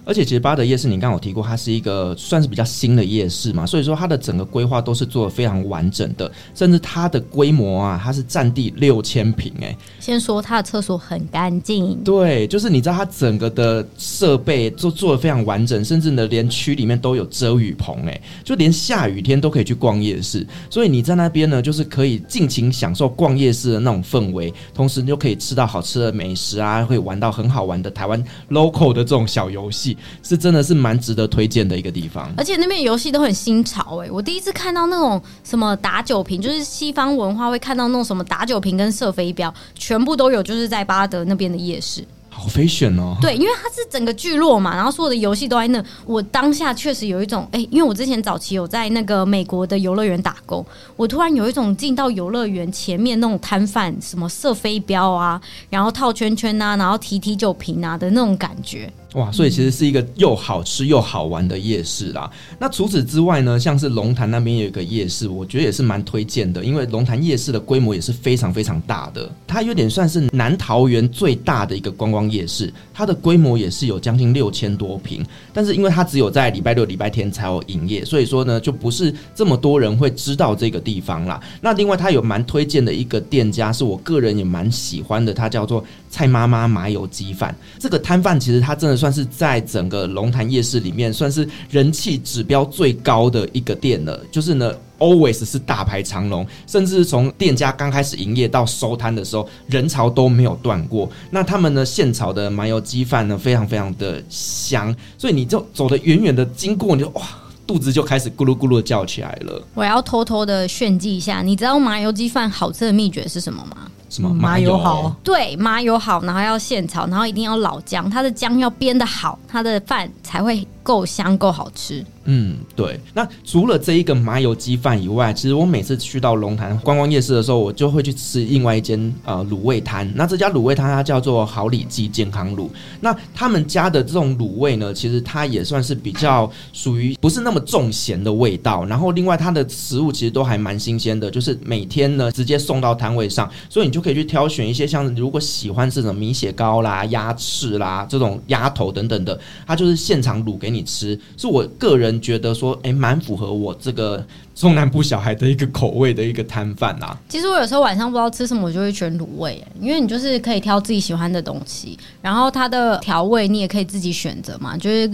[0.05, 9.77] 而且其实巴德夜市，你刚刚有提过，它是一个算是比较新的夜市嘛，所以说它的整个规划都是做的非常完整的，甚至它的规模啊，它是占地六千平诶。
[10.05, 29.97] 先说它的厕所很干净，对，就是你知道它整个的设备都做的非常完整，甚至呢连区里面都有遮雨棚哎，就连下雨天都可以去逛夜市，所以你在那边呢，就是可以尽情享受逛夜市的那种氛围，同时你就可以吃到好吃的美食啊，会玩到很好玩的台湾 local 的这种小游戏。
[30.23, 34.11] 是真的是蛮值得推荐的一个地方，而且那边游戏都很新潮哎、欸！
[34.11, 42.03] 我第一次看到那种什么打酒瓶，就是西方文化会看到那种什么打酒瓶跟射飞镖，全部都有，就是在巴德那边的夜市。
[42.37, 43.17] 好 fashion 哦！
[43.21, 45.83] 对，因为它是整个聚落嘛，然后所有的游戏都在那。
[46.05, 50.67] 我当下确实有一种，哎、欸，因为我之前早期有在那个美国的游乐园打工，
[50.97, 55.41] 我突然有一种进到游乐园前面那种摊贩，什么射飞镖啊，
[55.71, 58.93] 然后套圈圈啊，然后提提酒瓶啊的那种感觉。
[59.15, 62.31] 哇，所以其实是一个又好吃又好玩的夜市啦。
[62.59, 81.41] 那除此之外呢，像是龙潭那边有一个夜市，我觉得也是蛮推荐的，因为龙潭夜市的规模也是非常非常大的，它有点算是南桃园最大的一个观光夜市，它的规模也是有将近六千多坪，但是因为它只有在礼拜六、礼拜天才有营业，所以说呢，就不是这么多人会知道这个地方啦。
[81.61, 85.85] 那另外，它有蛮推荐的一个店家，是我个人也蛮喜欢的，它叫做
[86.15, 87.55] 蔡妈妈麻油鸡饭。
[87.79, 88.95] 这个摊贩其实它真的。
[89.05, 94.19] 算是在整个龙潭夜市里面，算是人气指标最高的一个店了。
[94.31, 101.11] 就是呢，always 是大排长龙，甚至从店家刚开始营业到收摊的时候，人潮都没有断过。
[101.31, 107.23] 那他们呢，现炒的麻油鸡饭呢，非常非常的香，所以你就走得远远的经过，你就哇，
[107.67, 109.61] 肚子就开始咕噜咕噜的叫起来了。
[109.75, 113.91] 我要偷偷的炫技一下，你知道麻油鸡饭好吃的秘诀是什么吗？
[114.15, 115.13] 什么麻油好？
[115.25, 122.05] 对，麻油好，然后要现炒，然后一定要老姜，它的姜要煸的好，它的饭才会够香够好吃。
[122.27, 122.99] 嗯，对。
[123.13, 130.11] 那除了这一个麻油鸡饭以外，其实我每次去到龙潭观光夜市的时候，我就会去吃另外一间呃卤味摊。
[130.15, 132.69] 那这家卤味摊它叫做好里记健康卤。
[133.01, 138.87] 那他们家的这种卤味呢，其实它也算是比较属于不是那么重咸的味道。
[138.87, 151.21] 然后另外它的食物其实都还蛮新鲜的，就是每天呢直接送到摊位上，所以你就可以去挑选一些像如果喜欢这种米血糕啦、鸭翅啦这种鸭头等等的，它就是现场卤给你吃。
[151.37, 152.14] 是我个人。
[152.21, 157.19] 觉得说，哎，蛮符合我这个中南部小孩的一个口味的一个摊贩啊。
[157.29, 164.77] 其实我有时候晚上不知道吃什么，我就会选卤味，因为你就是可以挑自己喜欢的东西，然后它的调味你也可以自己选择嘛。
[164.77, 165.09] 就是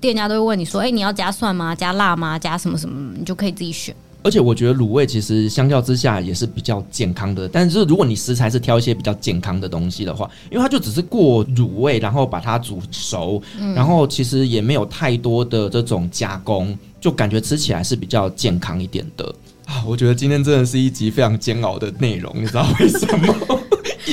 [0.00, 1.74] 店家都会问你说，哎，你要加蒜吗？
[1.74, 2.38] 加辣吗？
[2.38, 3.14] 加什么什么？
[3.18, 3.94] 你就可以自己选。
[4.24, 13.40] 而且我觉得卤味其实相较之下也是比较健康的，但是如果你食材是挑一些比较健康的东西的话，因为它就只是过卤味，然后把它煮熟，
[13.76, 19.34] 然后其实也没有太多的这种加工，就感觉吃起来是比较健康一点的
[19.66, 19.84] 啊。
[19.86, 23.60] 我觉得今天真的是一集非常煎熬的内容，你知道为什么？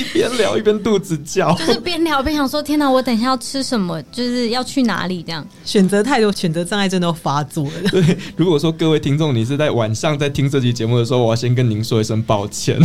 [0.02, 4.02] 一边聊一边肚子叫，就是边聊边想说：天哪，我等一下要吃什么？
[4.10, 5.22] 就是要去哪里？
[5.22, 7.90] 这样选择太多，选择障碍症都发作了。
[7.90, 12.78] 对，如果说各位听众你是在晚上在听这期节目的时候，我要先跟您说一声抱歉。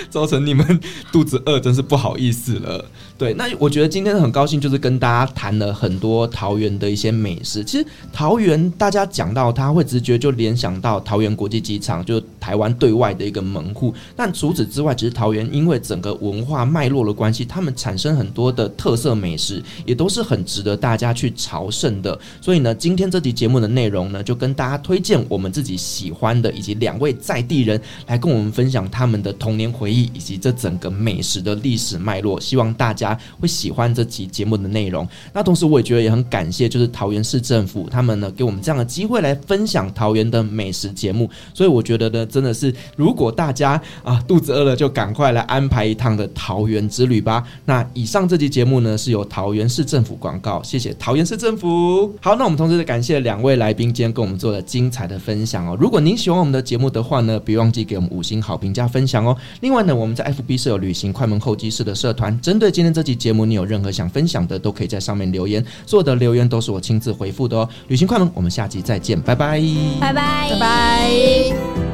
[0.08, 0.80] 造成你们
[1.12, 2.84] 肚子饿，真是不好意思了。
[3.18, 7.62] 对，那我觉得今天很高兴，就是跟大家谈了很多桃园的一些美食。
[7.62, 13.92] 其实桃园大家讲到它，会直觉就联想到桃园国际机场，就台湾对外的一个门户。
[14.16, 22.18] 但除此之外，其实桃园因为整个文化脉络的关系，他们产生很多的特色美食，也都是很值得大家去朝圣的。
[22.40, 32.40] 所以呢，今天这集节目的内容呢，就跟大家推荐我们自己喜欢的，以及两位在地人来跟我们分享他们的童年回以及这整个美食的历史脉络。
[32.40, 33.18] 希望大家。
[33.40, 47.42] 会喜欢这期节目的内容，那同时我也觉得也很感谢，就是桃园市政府他们呢给我们这样的机会来分享桃园的美食节目，所以我觉得呢真的是，如果大家啊肚子饿了，就赶快来安排一趟的桃园之旅吧。
[47.64, 52.14] 那以上这期节目呢是由桃园市政府广告，谢谢桃园市政府。
[52.20, 55.76] 好，那我们同时感谢两位来宾今天跟我们做了精彩的分享哦。
[55.80, 59.36] 如果您喜欢我们的节目的话呢，别忘记给我们五星好评加分享哦。
[59.60, 63.00] 另外呢，我们在 FB 是有旅行快门候机室的社团，针对今天这。
[63.00, 65.64] 这期节目，你有任何想分享的，都可以在上面留言。
[65.86, 67.66] 所有的留言都是我亲自回复的哦。
[67.88, 69.58] 旅行快门，我们下期再见，拜拜，
[69.98, 71.10] 拜拜，拜拜。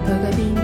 [0.05, 0.56] 各位贵宾。